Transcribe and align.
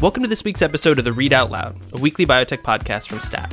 Welcome 0.00 0.22
to 0.22 0.28
this 0.28 0.44
week's 0.44 0.62
episode 0.62 1.00
of 1.00 1.04
the 1.04 1.10
Readout 1.10 1.50
Loud, 1.50 1.76
a 1.92 1.98
weekly 1.98 2.24
biotech 2.24 2.58
podcast 2.58 3.08
from 3.08 3.18
STAT. 3.18 3.52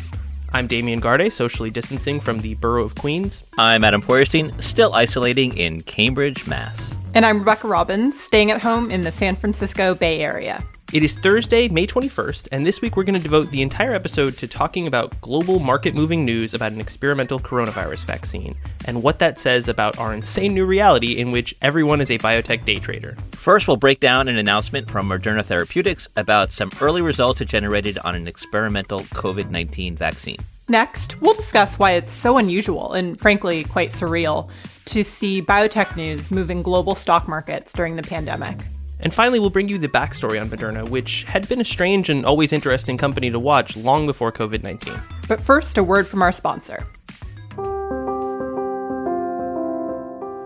I'm 0.54 0.68
Damian 0.68 1.00
Garde, 1.00 1.34
socially 1.34 1.72
distancing 1.72 2.20
from 2.20 2.38
the 2.38 2.54
borough 2.54 2.86
of 2.86 2.94
Queens. 2.94 3.44
I'm 3.58 3.84
Adam 3.84 4.00
Feuerstein, 4.00 4.54
still 4.62 4.94
isolating 4.94 5.58
in 5.58 5.82
Cambridge, 5.82 6.46
Mass. 6.46 6.96
And 7.16 7.26
I'm 7.26 7.40
Rebecca 7.40 7.68
Robbins, 7.68 8.20
staying 8.20 8.52
at 8.52 8.62
home 8.62 8.92
in 8.92 9.02
the 9.02 9.10
San 9.10 9.36
Francisco 9.36 9.96
Bay 9.96 10.22
Area. 10.22 10.64
It 10.94 11.04
is 11.04 11.16
Thursday, 11.16 11.68
May 11.68 11.88
21st, 11.88 12.50
and 12.52 12.66
this 12.66 12.80
week 12.80 12.96
we're 12.96 13.04
going 13.04 13.16
to 13.16 13.20
devote 13.20 13.50
the 13.50 13.64
entire 13.64 13.94
episode 13.94 14.38
to 14.38 14.48
talking 14.48 14.86
about 14.86 15.20
global 15.20 15.60
market 15.60 15.96
moving 15.96 16.24
news 16.24 16.54
about 16.54 16.72
an 16.72 16.80
experimental 16.80 17.40
coronavirus 17.40 18.06
vaccine 18.06 18.56
and 18.86 19.02
what 19.02 19.18
that 19.20 19.40
says 19.40 19.68
about 19.68 19.98
our 19.98 20.14
insane 20.14 20.54
new 20.54 20.64
reality 20.64 21.18
in 21.18 21.32
which 21.32 21.56
everyone 21.62 22.02
is 22.02 22.12
a 22.12 22.20
biotech 22.20 22.66
day 22.66 22.78
trader. 22.78 23.18
First, 23.32 23.68
we'll 23.68 23.78
break 23.78 24.00
down 24.00 24.28
an 24.28 24.38
announcement 24.38 24.90
from 24.90 25.10
Moderna 25.10 25.44
Therapeutics 25.44 26.08
about 26.16 26.52
some 26.52 26.70
early 26.80 27.02
results 27.02 27.42
it 27.42 27.50
generated 27.50 27.98
on 27.98 28.16
an 28.16 28.28
experimental 28.28 29.00
COVID 29.00 29.50
19 29.50 29.96
vaccine. 29.96 30.38
Next, 30.70 31.20
we'll 31.20 31.34
discuss 31.34 31.80
why 31.80 31.92
it's 31.92 32.14
so 32.14 32.38
unusual 32.38 32.94
and 32.94 33.20
frankly 33.20 33.64
quite 33.64 33.90
surreal 33.90 34.50
to 34.86 35.04
see 35.04 35.42
biotech 35.42 35.96
news 35.96 36.32
moving 36.32 36.62
global 36.62 36.94
stock 36.94 37.28
markets 37.28 37.74
during 37.74 37.96
the 37.96 38.04
pandemic. 38.04 38.66
And 39.00 39.14
finally, 39.14 39.40
we'll 39.40 39.50
bring 39.50 39.68
you 39.68 39.78
the 39.78 39.88
backstory 39.88 40.40
on 40.40 40.50
Moderna, 40.50 40.88
which 40.88 41.24
had 41.26 41.48
been 41.48 41.62
a 41.62 41.66
strange 41.66 42.10
and 42.10 42.26
always 42.26 42.54
interesting 42.54 42.98
company 42.98 43.30
to 43.30 43.40
watch 43.40 43.76
long 43.76 44.06
before 44.06 44.32
COVID 44.32 44.64
19. 44.64 44.94
But 45.28 45.42
first, 45.42 45.78
a 45.78 45.84
word 45.84 46.08
from 46.08 46.22
our 46.22 46.32
sponsor. 46.32 46.86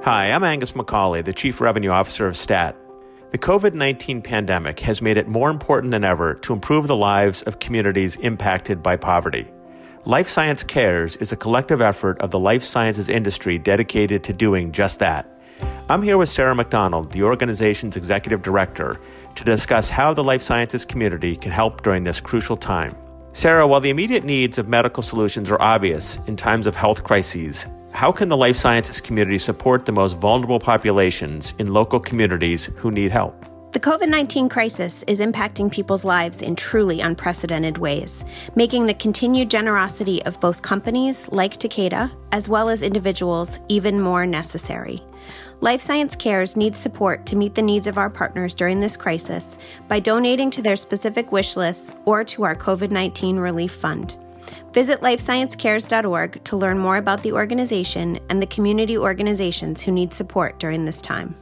Hi, 0.05 0.31
I'm 0.31 0.43
Angus 0.43 0.71
McCauley, 0.71 1.23
the 1.23 1.33
Chief 1.33 1.61
Revenue 1.61 1.91
Officer 1.91 2.25
of 2.25 2.35
STAT. 2.35 2.75
The 3.31 3.37
COVID 3.37 3.75
19 3.75 4.23
pandemic 4.23 4.79
has 4.79 5.03
made 5.03 5.17
it 5.17 5.27
more 5.27 5.51
important 5.51 5.91
than 5.91 6.03
ever 6.03 6.33
to 6.35 6.53
improve 6.53 6.87
the 6.87 6.95
lives 6.95 7.43
of 7.43 7.59
communities 7.59 8.15
impacted 8.15 8.81
by 8.81 8.95
poverty. 8.95 9.47
Life 10.05 10.27
Science 10.27 10.63
Cares 10.63 11.15
is 11.17 11.31
a 11.31 11.35
collective 11.35 11.81
effort 11.81 12.19
of 12.21 12.31
the 12.31 12.39
life 12.39 12.63
sciences 12.63 13.09
industry 13.09 13.59
dedicated 13.59 14.23
to 14.23 14.33
doing 14.33 14.71
just 14.71 14.97
that. 14.97 15.38
I'm 15.91 16.03
here 16.03 16.19
with 16.19 16.29
Sarah 16.29 16.53
McDonald, 16.53 17.11
the 17.11 17.23
organization's 17.23 17.97
executive 17.97 18.43
director, 18.43 19.01
to 19.33 19.43
discuss 19.43 19.89
how 19.89 20.13
the 20.13 20.23
life 20.23 20.43
sciences 20.43 20.85
community 20.85 21.35
can 21.35 21.51
help 21.51 21.81
during 21.81 22.03
this 22.03 22.21
crucial 22.21 22.55
time. 22.55 22.95
Sarah, 23.33 23.65
while 23.65 23.79
the 23.79 23.89
immediate 23.89 24.23
needs 24.23 24.59
of 24.59 24.67
medical 24.67 25.01
solutions 25.01 25.49
are 25.49 25.59
obvious 25.59 26.19
in 26.27 26.35
times 26.35 26.67
of 26.67 26.75
health 26.75 27.03
crises, 27.03 27.65
how 27.91 28.11
can 28.11 28.29
the 28.29 28.37
life 28.37 28.55
sciences 28.55 29.01
community 29.01 29.39
support 29.39 29.87
the 29.87 29.91
most 29.91 30.13
vulnerable 30.17 30.59
populations 30.59 31.55
in 31.57 31.73
local 31.73 31.99
communities 31.99 32.65
who 32.75 32.91
need 32.91 33.09
help? 33.09 33.43
The 33.71 33.79
COVID 33.79 34.09
19 34.09 34.47
crisis 34.47 35.03
is 35.07 35.19
impacting 35.19 35.71
people's 35.71 36.05
lives 36.05 36.43
in 36.43 36.55
truly 36.55 37.01
unprecedented 37.01 37.79
ways, 37.79 38.25
making 38.53 38.85
the 38.85 38.93
continued 38.93 39.49
generosity 39.49 40.23
of 40.25 40.39
both 40.39 40.61
companies 40.61 41.27
like 41.29 41.57
Takeda 41.57 42.11
as 42.31 42.47
well 42.47 42.69
as 42.69 42.83
individuals 42.83 43.59
even 43.69 43.99
more 43.99 44.27
necessary. 44.27 45.01
Life 45.61 45.81
Science 45.81 46.15
Cares 46.15 46.55
needs 46.55 46.79
support 46.79 47.25
to 47.25 47.35
meet 47.35 47.55
the 47.55 47.61
needs 47.61 47.87
of 47.87 47.97
our 47.97 48.09
partners 48.09 48.55
during 48.55 48.79
this 48.79 48.97
crisis 48.97 49.57
by 49.87 49.99
donating 49.99 50.49
to 50.51 50.61
their 50.61 50.75
specific 50.75 51.31
wish 51.31 51.57
lists 51.57 51.93
or 52.05 52.23
to 52.25 52.43
our 52.43 52.55
COVID 52.55 52.91
19 52.91 53.37
Relief 53.37 53.73
Fund. 53.73 54.15
Visit 54.73 55.01
lifesciencecares.org 55.01 56.43
to 56.43 56.57
learn 56.57 56.77
more 56.77 56.97
about 56.97 57.23
the 57.23 57.33
organization 57.33 58.19
and 58.29 58.41
the 58.41 58.47
community 58.47 58.97
organizations 58.97 59.81
who 59.81 59.91
need 59.91 60.13
support 60.13 60.59
during 60.59 60.85
this 60.85 61.01
time. 61.01 61.35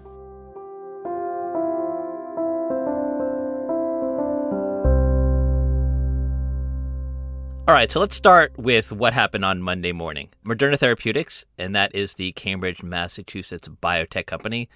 All 7.67 7.73
right, 7.73 7.91
so 7.91 7.99
let's 7.99 8.15
start 8.15 8.57
with 8.57 8.93
what 8.93 9.13
happened 9.13 9.43
on 9.43 9.61
Monday 9.61 9.91
morning. 9.91 10.29
Moderna 10.45 10.79
Therapeutics, 10.79 11.43
and 11.57 11.75
that 11.75 11.93
is 11.93 12.13
the 12.13 12.31
Cambridge, 12.31 12.81
Massachusetts 12.81 13.67
biotech 13.67 14.25
company, 14.25 14.69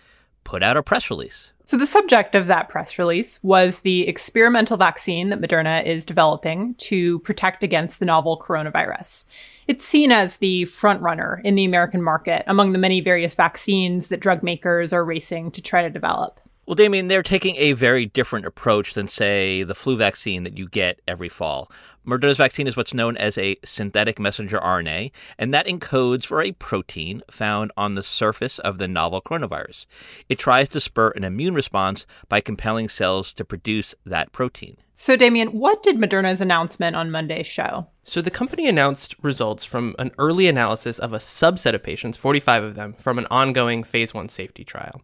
put 0.44 0.62
out 0.62 0.76
a 0.76 0.84
press 0.84 1.10
release. 1.10 1.54
So, 1.64 1.78
the 1.78 1.86
subject 1.86 2.36
of 2.36 2.48
that 2.48 2.68
press 2.68 3.00
release 3.00 3.42
was 3.44 3.80
the 3.80 4.06
experimental 4.10 4.76
vaccine 4.76 5.30
that 5.30 5.40
Moderna 5.40 5.86
is 5.86 6.06
developing 6.06 6.76
to 6.80 7.20
protect 7.20 7.64
against 7.64 8.00
the 8.00 8.06
novel 8.06 8.38
coronavirus. 8.38 9.24
It's 9.70 9.86
seen 9.86 10.12
as 10.12 10.40
the 10.40 10.64
frontrunner 10.64 11.40
in 11.46 11.56
the 11.56 11.64
American 11.64 12.02
market 12.02 12.44
among 12.46 12.74
the 12.74 12.78
many 12.78 13.00
various 13.00 13.36
vaccines 13.36 14.08
that 14.08 14.20
drug 14.20 14.44
makers 14.44 14.92
are 14.92 15.06
racing 15.06 15.52
to 15.52 15.62
try 15.62 15.82
to 15.82 15.90
develop. 15.90 16.42
Well, 16.68 16.76
Damian, 16.76 17.08
they're 17.08 17.24
taking 17.24 17.56
a 17.56 17.74
very 17.74 18.06
different 18.06 18.46
approach 18.46 18.94
than, 18.94 19.08
say, 19.08 19.64
the 19.64 19.74
flu 19.74 19.98
vaccine 19.98 20.44
that 20.44 20.60
you 20.60 20.70
get 20.70 21.02
every 21.08 21.28
fall. 21.28 21.72
Moderna's 22.06 22.38
vaccine 22.38 22.68
is 22.68 22.78
what's 22.78 22.94
known 22.94 23.18
as 23.18 23.36
a 23.36 23.58
synthetic 23.66 24.20
messenger 24.20 24.60
RNA, 24.60 25.12
and 25.40 25.52
that 25.54 25.66
encodes 25.66 26.24
for 26.24 26.40
a 26.40 26.52
protein 26.52 27.24
found 27.32 27.72
on 27.76 27.96
the 27.96 28.04
surface 28.04 28.60
of 28.60 28.78
the 28.78 28.88
novel 28.88 29.22
coronavirus. 29.22 29.88
It 30.30 30.38
tries 30.38 30.70
to 30.70 30.80
spur 30.80 31.10
an 31.16 31.24
immune 31.24 31.56
response 31.56 32.06
by 32.30 32.42
compelling 32.42 32.90
cells 32.90 33.34
to 33.34 33.46
produce 33.46 33.96
that 34.06 34.32
protein. 34.32 34.78
So, 34.94 35.16
Damian, 35.16 35.50
what 35.50 35.82
did 35.82 35.98
Moderna's 35.98 36.42
announcement 36.42 36.96
on 36.96 37.10
Monday 37.10 37.42
show? 37.42 37.88
So, 38.04 38.22
the 38.22 38.30
company 38.30 38.68
announced 38.68 39.16
results 39.24 39.66
from 39.66 39.96
an 39.98 40.12
early 40.20 40.48
analysis 40.48 41.00
of 41.00 41.12
a 41.12 41.18
subset 41.18 41.74
of 41.74 41.82
patients, 41.82 42.18
45 42.18 42.64
of 42.64 42.76
them, 42.76 42.94
from 42.94 43.18
an 43.18 43.26
ongoing 43.32 43.84
phase 43.84 44.14
1 44.14 44.30
safety 44.30 44.64
trial. 44.64 45.02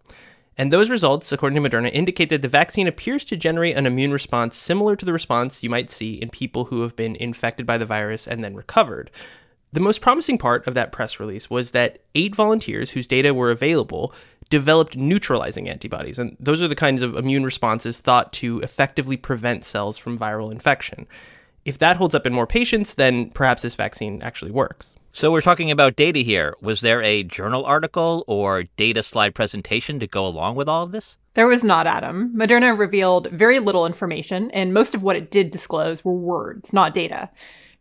And 0.57 0.73
those 0.73 0.90
results, 0.90 1.31
according 1.31 1.62
to 1.62 1.69
Moderna, 1.69 1.91
indicate 1.94 2.29
that 2.29 2.41
the 2.41 2.47
vaccine 2.47 2.88
appears 2.88 3.23
to 3.25 3.38
generate 3.38 3.78
an 3.78 3.85
immune 3.85 4.12
response 4.12 4.57
similar 4.57 4.95
to 4.95 5.06
the 5.06 5.13
response 5.13 5.62
you 5.62 5.69
might 5.69 5.91
see 5.91 6.16
in 6.16 6.29
people 6.29 6.66
who 6.66 6.81
have 6.81 6.95
been 6.95 7.16
infected 7.16 7.68
by 7.68 7.78
the 7.78 7.85
virus 7.85 8.28
and 8.28 8.44
then 8.44 8.56
recovered. 8.56 9.12
The 9.72 9.79
most 9.79 10.01
promising 10.01 10.38
part 10.40 10.66
of 10.66 10.73
that 10.73 10.91
press 10.91 11.19
release 11.19 11.50
was 11.50 11.72
that 11.72 12.00
eight 12.16 12.35
volunteers 12.35 12.91
whose 12.91 13.06
data 13.06 13.34
were 13.34 13.51
available 13.51 14.13
developed 14.50 14.96
neutralizing 14.96 15.69
antibodies, 15.69 16.17
and 16.17 16.35
those 16.40 16.62
are 16.62 16.69
the 16.69 16.75
kinds 16.75 17.01
of 17.01 17.16
immune 17.16 17.44
responses 17.44 18.00
thought 18.00 18.31
to 18.34 18.59
effectively 18.62 19.17
prevent 19.17 19.66
cells 19.66 19.97
from 19.97 20.17
viral 20.17 20.51
infection. 20.51 21.06
If 21.66 21.78
that 21.79 21.97
holds 21.97 22.16
up 22.16 22.25
in 22.25 22.34
more 22.34 22.47
patients, 22.47 22.94
then 22.94 23.29
perhaps 23.29 23.62
this 23.62 23.75
vaccine 23.75 24.23
actually 24.23 24.51
works. 24.51 24.96
So 25.17 25.31
we're 25.31 25.41
talking 25.41 25.72
about 25.72 25.95
data 25.95 26.19
here. 26.19 26.55
Was 26.61 26.81
there 26.81 27.01
a 27.01 27.23
journal 27.23 27.66
article 27.66 28.23
or 28.28 28.66
data 28.75 29.01
slide 29.01 29.33
presentation 29.33 30.00
to 30.00 30.05
go 30.05 30.28
along 30.28 30.53
with 30.53 30.69
all 30.69 30.83
of 30.83 30.91
this? 30.91 31.17
There 31.33 31.47
was 31.47 31.63
not, 31.63 31.88
Adam. 31.88 32.31
Moderna 32.38 32.78
revealed 32.78 33.31
very 33.31 33.57
little 33.57 33.88
information, 33.88 34.51
and 34.51 34.75
most 34.75 34.94
of 34.94 35.01
what 35.01 35.16
it 35.16 35.31
did 35.31 35.50
disclose 35.50 36.05
were 36.05 36.13
words, 36.13 36.72
not 36.72 36.94
data. 36.94 37.31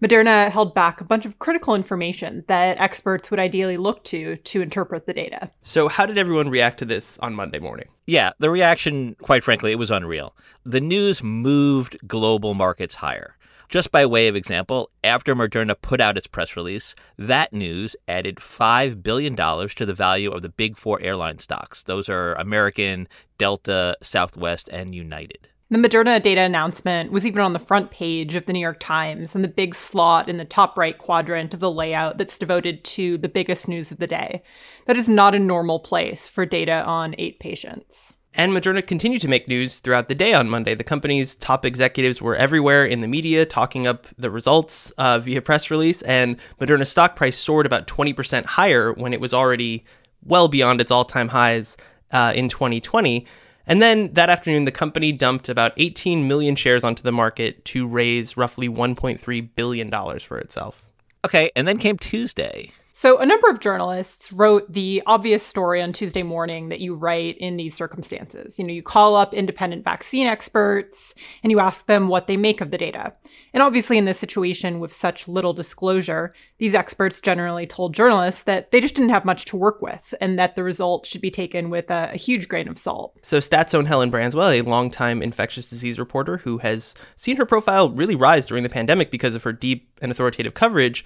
Moderna 0.03 0.51
held 0.51 0.75
back 0.75 1.03
a 1.03 1.05
bunch 1.05 1.27
of 1.27 1.39
critical 1.39 1.75
information 1.75 2.43
that 2.49 2.81
experts 2.81 3.31
would 3.31 3.41
ideally 3.41 3.77
look 3.77 4.03
to 4.05 4.37
to 4.37 4.63
interpret 4.63 5.05
the 5.05 5.13
data. 5.13 5.51
So, 5.63 5.89
how 5.89 6.07
did 6.07 6.17
everyone 6.17 6.49
react 6.49 6.79
to 6.79 6.87
this 6.87 7.19
on 7.19 7.35
Monday 7.35 7.59
morning? 7.59 7.89
Yeah, 8.07 8.31
the 8.39 8.49
reaction, 8.49 9.15
quite 9.21 9.45
frankly, 9.45 9.73
it 9.73 9.79
was 9.79 9.91
unreal. 9.91 10.35
The 10.65 10.81
news 10.81 11.23
moved 11.23 11.99
global 12.07 12.55
markets 12.55 12.95
higher. 12.95 13.36
Just 13.69 13.91
by 13.91 14.07
way 14.07 14.29
of 14.29 14.37
example, 14.37 14.91
after 15.03 15.35
Moderna 15.35 15.75
put 15.81 16.01
out 16.01 16.17
its 16.17 16.27
press 16.27 16.57
release, 16.57 16.95
that 17.19 17.53
news 17.53 17.97
added 18.07 18.37
$5 18.37 19.03
billion 19.03 19.35
to 19.37 19.87
the 19.87 19.95
value 19.95 20.31
of 20.31 20.43
the 20.43 20.49
big 20.49 20.77
four 20.77 21.01
airline 21.01 21.39
stocks. 21.39 21.83
Those 21.83 22.09
are 22.09 22.35
American, 22.35 23.09
Delta, 23.39 23.97
Southwest, 24.03 24.69
and 24.73 24.95
United. 24.95 25.49
The 25.69 25.79
Moderna 25.79 26.23
data 26.23 26.43
announcement 26.43 27.11
was 27.11 27.27
even 27.27 27.41
on 27.41 27.53
the 27.53 27.59
front 27.59 27.91
page 27.91 28.37
of 28.37 28.47
the 28.47 28.53
New 28.53 28.61
York 28.61 28.79
Times 28.79 29.35
and 29.35 29.43
the 29.43 29.49
big 29.49 29.75
slot 29.75 30.29
in 30.29 30.37
the 30.37 30.45
top 30.45 30.79
right 30.79 30.97
quadrant 30.97 31.53
of 31.53 31.59
the 31.59 31.73
layout 31.73 32.19
that's 32.19 32.39
devoted 32.39 32.85
to 32.85 33.19
the 33.19 33.29
biggest 33.29 33.67
news 33.67 33.91
of 33.91 33.99
the 33.99 34.07
day. 34.07 34.45
That 34.87 34.97
is 34.97 35.09
not 35.09 35.35
a 35.35 35.41
normal 35.41 35.81
place 35.81 36.29
for 36.29 36.47
data 36.47 36.85
on 36.85 37.17
eight 37.19 37.41
patients. 37.41 38.15
And 38.39 38.53
Moderna 38.53 38.87
continued 38.87 39.23
to 39.23 39.29
make 39.29 39.49
news 39.49 39.79
throughout 39.79 40.11
the 40.11 40.15
day 40.15 40.35
on 40.35 40.51
Monday. 40.51 40.75
The 40.75 40.85
company's 40.85 41.35
top 41.35 41.65
executives 41.65 42.21
were 42.21 42.37
everywhere 42.37 42.85
in 42.85 43.01
the 43.01 43.09
media 43.09 43.47
talking 43.47 43.87
up 43.87 44.07
the 44.19 44.31
results 44.31 44.91
uh, 44.99 45.19
via 45.19 45.41
press 45.41 45.71
release, 45.71 46.03
and 46.03 46.37
Moderna's 46.61 46.91
stock 46.91 47.17
price 47.17 47.39
soared 47.39 47.65
about 47.65 47.87
20% 47.87 48.45
higher 48.45 48.93
when 48.93 49.15
it 49.15 49.21
was 49.23 49.33
already 49.33 49.87
well 50.23 50.49
beyond 50.49 50.83
its 50.83 50.91
all 50.91 51.07
time 51.07 51.29
highs 51.29 51.79
uh, 52.13 52.35
in 52.37 52.51
2020. 52.51 53.27
And 53.67 53.81
then 53.81 54.13
that 54.13 54.29
afternoon, 54.29 54.67
the 54.67 54.71
company 54.71 55.13
dumped 55.13 55.49
about 55.49 55.73
18 55.79 56.29
million 56.29 56.57
shares 56.57 56.85
onto 56.85 57.03
the 57.03 57.13
market 57.13 57.65
to 57.67 57.87
raise 57.87 58.37
roughly 58.37 58.69
$1.3 58.69 59.49
billion 59.57 60.19
for 60.21 60.39
itself. 60.39 60.85
Okay, 61.25 61.51
and 61.57 61.67
then 61.67 61.79
came 61.79 61.97
Tuesday. 61.97 62.71
So, 62.99 63.19
a 63.19 63.27
number 63.27 63.51
of 63.51 63.61
journalists 63.61 64.33
wrote 64.33 64.73
the 64.73 65.03
obvious 65.05 65.43
story 65.43 65.83
on 65.83 65.93
Tuesday 65.93 66.23
morning 66.23 66.71
that 66.71 66.81
you 66.81 66.95
write 66.95 67.37
in 67.37 67.59
these 67.59 67.75
circumstances. 67.75 68.59
You 68.59 68.67
know, 68.67 68.73
you 68.73 68.83
call 68.83 69.17
up 69.17 69.35
independent 69.35 69.85
vaccine 69.85 70.27
experts 70.27 71.15
and 71.43 71.51
you 71.51 71.61
ask 71.61 71.85
them 71.85 72.09
what 72.09 72.27
they 72.27 72.39
make 72.39 72.63
of 72.63 72.71
the 72.71 72.79
data. 72.79 73.13
And 73.53 73.63
obviously, 73.63 73.99
in 73.99 74.07
this 74.07 74.19
situation 74.19 74.81
with 74.81 74.95
such 74.95 75.29
little 75.29 75.53
disclosure, 75.53 76.33
these 76.57 76.75
experts 76.75 77.21
generally 77.21 77.67
told 77.67 77.95
journalists 77.95 78.45
that 78.45 78.71
they 78.71 78.81
just 78.81 78.95
didn't 78.95 79.11
have 79.11 79.27
much 79.27 79.45
to 79.47 79.59
work 79.59 79.83
with 79.83 80.15
and 80.19 80.39
that 80.39 80.57
the 80.57 80.65
results 80.65 81.11
should 81.11 81.21
be 81.21 81.31
taken 81.31 81.69
with 81.69 81.91
a, 81.91 82.13
a 82.15 82.17
huge 82.17 82.49
grain 82.49 82.67
of 82.67 82.79
salt. 82.79 83.15
So, 83.21 83.41
Stat's 83.41 83.75
own 83.75 83.85
Helen 83.85 84.11
Branswell, 84.11 84.59
a 84.59 84.63
longtime 84.63 85.21
infectious 85.21 85.69
disease 85.69 85.99
reporter 85.99 86.39
who 86.39 86.59
has 86.59 86.95
seen 87.15 87.37
her 87.37 87.45
profile 87.45 87.91
really 87.91 88.15
rise 88.15 88.47
during 88.47 88.63
the 88.63 88.71
pandemic 88.71 89.11
because 89.11 89.35
of 89.35 89.43
her 89.43 89.53
deep 89.53 89.87
and 90.01 90.11
authoritative 90.11 90.55
coverage, 90.55 91.05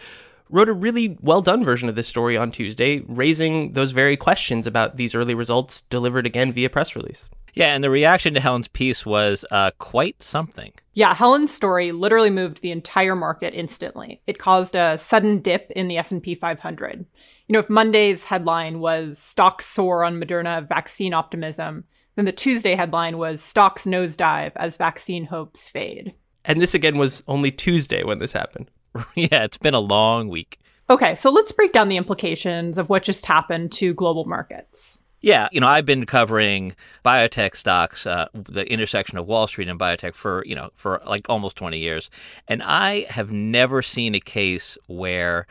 wrote 0.50 0.68
a 0.68 0.72
really 0.72 1.16
well 1.20 1.42
done 1.42 1.64
version 1.64 1.88
of 1.88 1.94
this 1.94 2.08
story 2.08 2.36
on 2.36 2.50
Tuesday, 2.50 3.02
raising 3.06 3.72
those 3.72 3.92
very 3.92 4.16
questions 4.16 4.66
about 4.66 4.96
these 4.96 5.14
early 5.14 5.34
results 5.34 5.82
delivered 5.90 6.26
again 6.26 6.52
via 6.52 6.70
press 6.70 6.94
release. 6.94 7.30
Yeah, 7.54 7.74
and 7.74 7.82
the 7.82 7.90
reaction 7.90 8.34
to 8.34 8.40
Helen's 8.40 8.68
piece 8.68 9.04
was 9.04 9.44
uh, 9.50 9.72
quite 9.78 10.22
something. 10.22 10.72
Yeah, 10.94 11.14
Helen's 11.14 11.52
story 11.52 11.92
literally 11.92 12.30
moved 12.30 12.62
the 12.62 12.70
entire 12.70 13.16
market 13.16 13.54
instantly. 13.54 14.20
It 14.26 14.38
caused 14.38 14.76
a 14.76 14.98
sudden 14.98 15.40
dip 15.40 15.70
in 15.72 15.88
the 15.88 15.98
S&P 15.98 16.34
500. 16.34 17.04
You 17.48 17.52
know, 17.52 17.58
if 17.58 17.68
Monday's 17.68 18.24
headline 18.24 18.80
was 18.80 19.18
stocks 19.18 19.66
soar 19.66 20.04
on 20.04 20.20
Moderna 20.20 20.66
vaccine 20.68 21.12
optimism, 21.12 21.84
then 22.14 22.24
the 22.24 22.32
Tuesday 22.32 22.74
headline 22.74 23.18
was 23.18 23.42
stocks 23.42 23.84
nosedive 23.84 24.52
as 24.56 24.76
vaccine 24.76 25.24
hopes 25.24 25.68
fade. 25.68 26.14
And 26.44 26.60
this 26.60 26.74
again 26.74 26.98
was 26.98 27.22
only 27.26 27.50
Tuesday 27.50 28.04
when 28.04 28.18
this 28.18 28.32
happened. 28.32 28.70
yeah, 29.14 29.44
it's 29.44 29.58
been 29.58 29.74
a 29.74 29.80
long 29.80 30.28
week. 30.28 30.58
Okay, 30.88 31.14
so 31.14 31.30
let's 31.30 31.52
break 31.52 31.72
down 31.72 31.88
the 31.88 31.96
implications 31.96 32.76
of 32.76 32.88
what 32.88 33.02
just 33.02 33.26
happened 33.26 33.70
to 33.72 33.94
global 33.94 34.24
markets. 34.24 34.98
Yeah, 35.22 35.48
you 35.52 35.60
know, 35.60 35.68
I've 35.68 35.84
been 35.84 36.06
covering 36.06 36.74
biotech 37.04 37.54
stocks, 37.54 38.06
uh, 38.06 38.26
the 38.32 38.70
intersection 38.72 39.18
of 39.18 39.26
Wall 39.26 39.46
Street 39.46 39.68
and 39.68 39.78
biotech 39.78 40.14
for, 40.14 40.42
you 40.46 40.54
know, 40.54 40.70
for 40.76 41.02
like 41.06 41.28
almost 41.28 41.56
20 41.56 41.78
years. 41.78 42.10
And 42.48 42.62
I 42.62 43.06
have 43.10 43.30
never 43.30 43.82
seen 43.82 44.14
a 44.14 44.20
case 44.20 44.78
where 44.86 45.46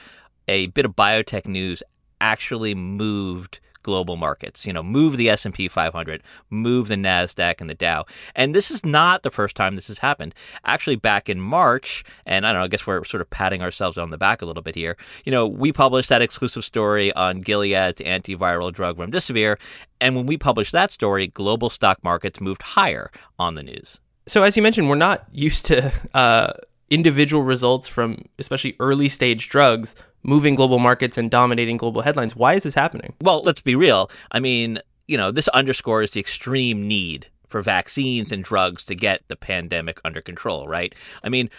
a 0.48 0.68
bit 0.68 0.86
of 0.86 0.96
biotech 0.96 1.46
news 1.46 1.84
actually 2.20 2.74
moved 2.74 3.60
global 3.84 4.18
markets. 4.18 4.66
You 4.66 4.74
know, 4.74 4.84
move 4.84 5.18
the 5.18 5.30
S&P 5.30 5.68
500, 5.68 6.24
move 6.50 6.88
the 6.88 6.96
Nasdaq 6.96 7.62
and 7.62 7.70
the 7.70 7.76
Dow. 7.76 8.06
And 8.36 8.54
this 8.54 8.72
is 8.72 8.86
not 8.86 9.24
the 9.24 9.32
first 9.32 9.56
time 9.56 9.76
this 9.76 9.88
has 9.88 10.00
happened. 10.00 10.34
Actually, 10.66 10.96
back 10.96 11.30
in 11.30 11.40
March, 11.40 12.04
and 12.26 12.46
I 12.46 12.54
don't 12.54 12.62
know, 12.62 12.66
I 12.66 12.68
guess 12.68 12.86
we're 12.86 13.04
sort 13.04 13.22
of 13.22 13.30
patting 13.30 13.62
ourselves 13.62 13.98
on 13.98 14.10
the 14.10 14.18
back 14.18 14.42
a 14.42 14.46
little 14.46 14.64
bit 14.64 14.76
here. 14.76 14.98
You 15.26 15.32
know, 15.32 15.48
we 15.48 15.72
published 15.72 16.10
that 16.10 16.22
exclusive 16.22 16.64
story 16.64 17.14
on 17.14 17.42
Gilead's 17.42 18.02
antiviral 18.02 18.72
drug 18.74 18.98
remdesivir, 18.98 19.58
and 20.02 20.16
when 20.16 20.26
we 20.26 20.38
published 20.38 20.72
that 20.72 20.92
story, 20.92 21.28
global 21.28 21.70
stock 21.70 22.04
markets 22.04 22.40
moved 22.40 22.62
higher 22.62 23.12
on 23.38 23.56
the 23.56 23.64
news. 23.64 24.00
So, 24.28 24.44
as 24.44 24.56
you 24.56 24.64
mentioned, 24.64 24.90
we're 24.90 24.96
not 24.96 25.26
used 25.34 25.66
to 25.68 25.92
uh, 26.14 26.54
individual 26.90 27.44
results 27.44 27.88
from 27.88 28.18
especially 28.38 28.76
early 28.80 29.10
stage 29.10 29.50
drugs 29.50 29.96
moving 30.24 30.56
global 30.56 30.80
markets 30.80 31.18
and 31.18 31.32
dominating 31.32 31.78
global 31.78 32.02
headlines. 32.02 32.36
Why 32.36 32.54
is 32.54 32.64
this 32.64 32.76
happening? 32.76 33.14
Well, 33.22 33.42
let's 33.44 33.62
be 33.62 33.76
real. 33.76 34.10
I 34.32 34.40
mean, 34.40 34.80
you 35.08 35.18
know, 35.18 35.32
this 35.32 35.48
underscores 35.50 36.12
the 36.12 36.20
extreme 36.20 36.88
need 36.88 37.28
for 37.48 37.62
vaccines 37.62 38.32
and 38.32 38.44
drugs 38.44 38.84
to 38.86 38.96
get 38.96 39.28
the 39.28 39.36
pandemic 39.36 40.00
under 40.06 40.22
control, 40.22 40.68
right? 40.68 40.94
I 41.24 41.30
mean, 41.30 41.50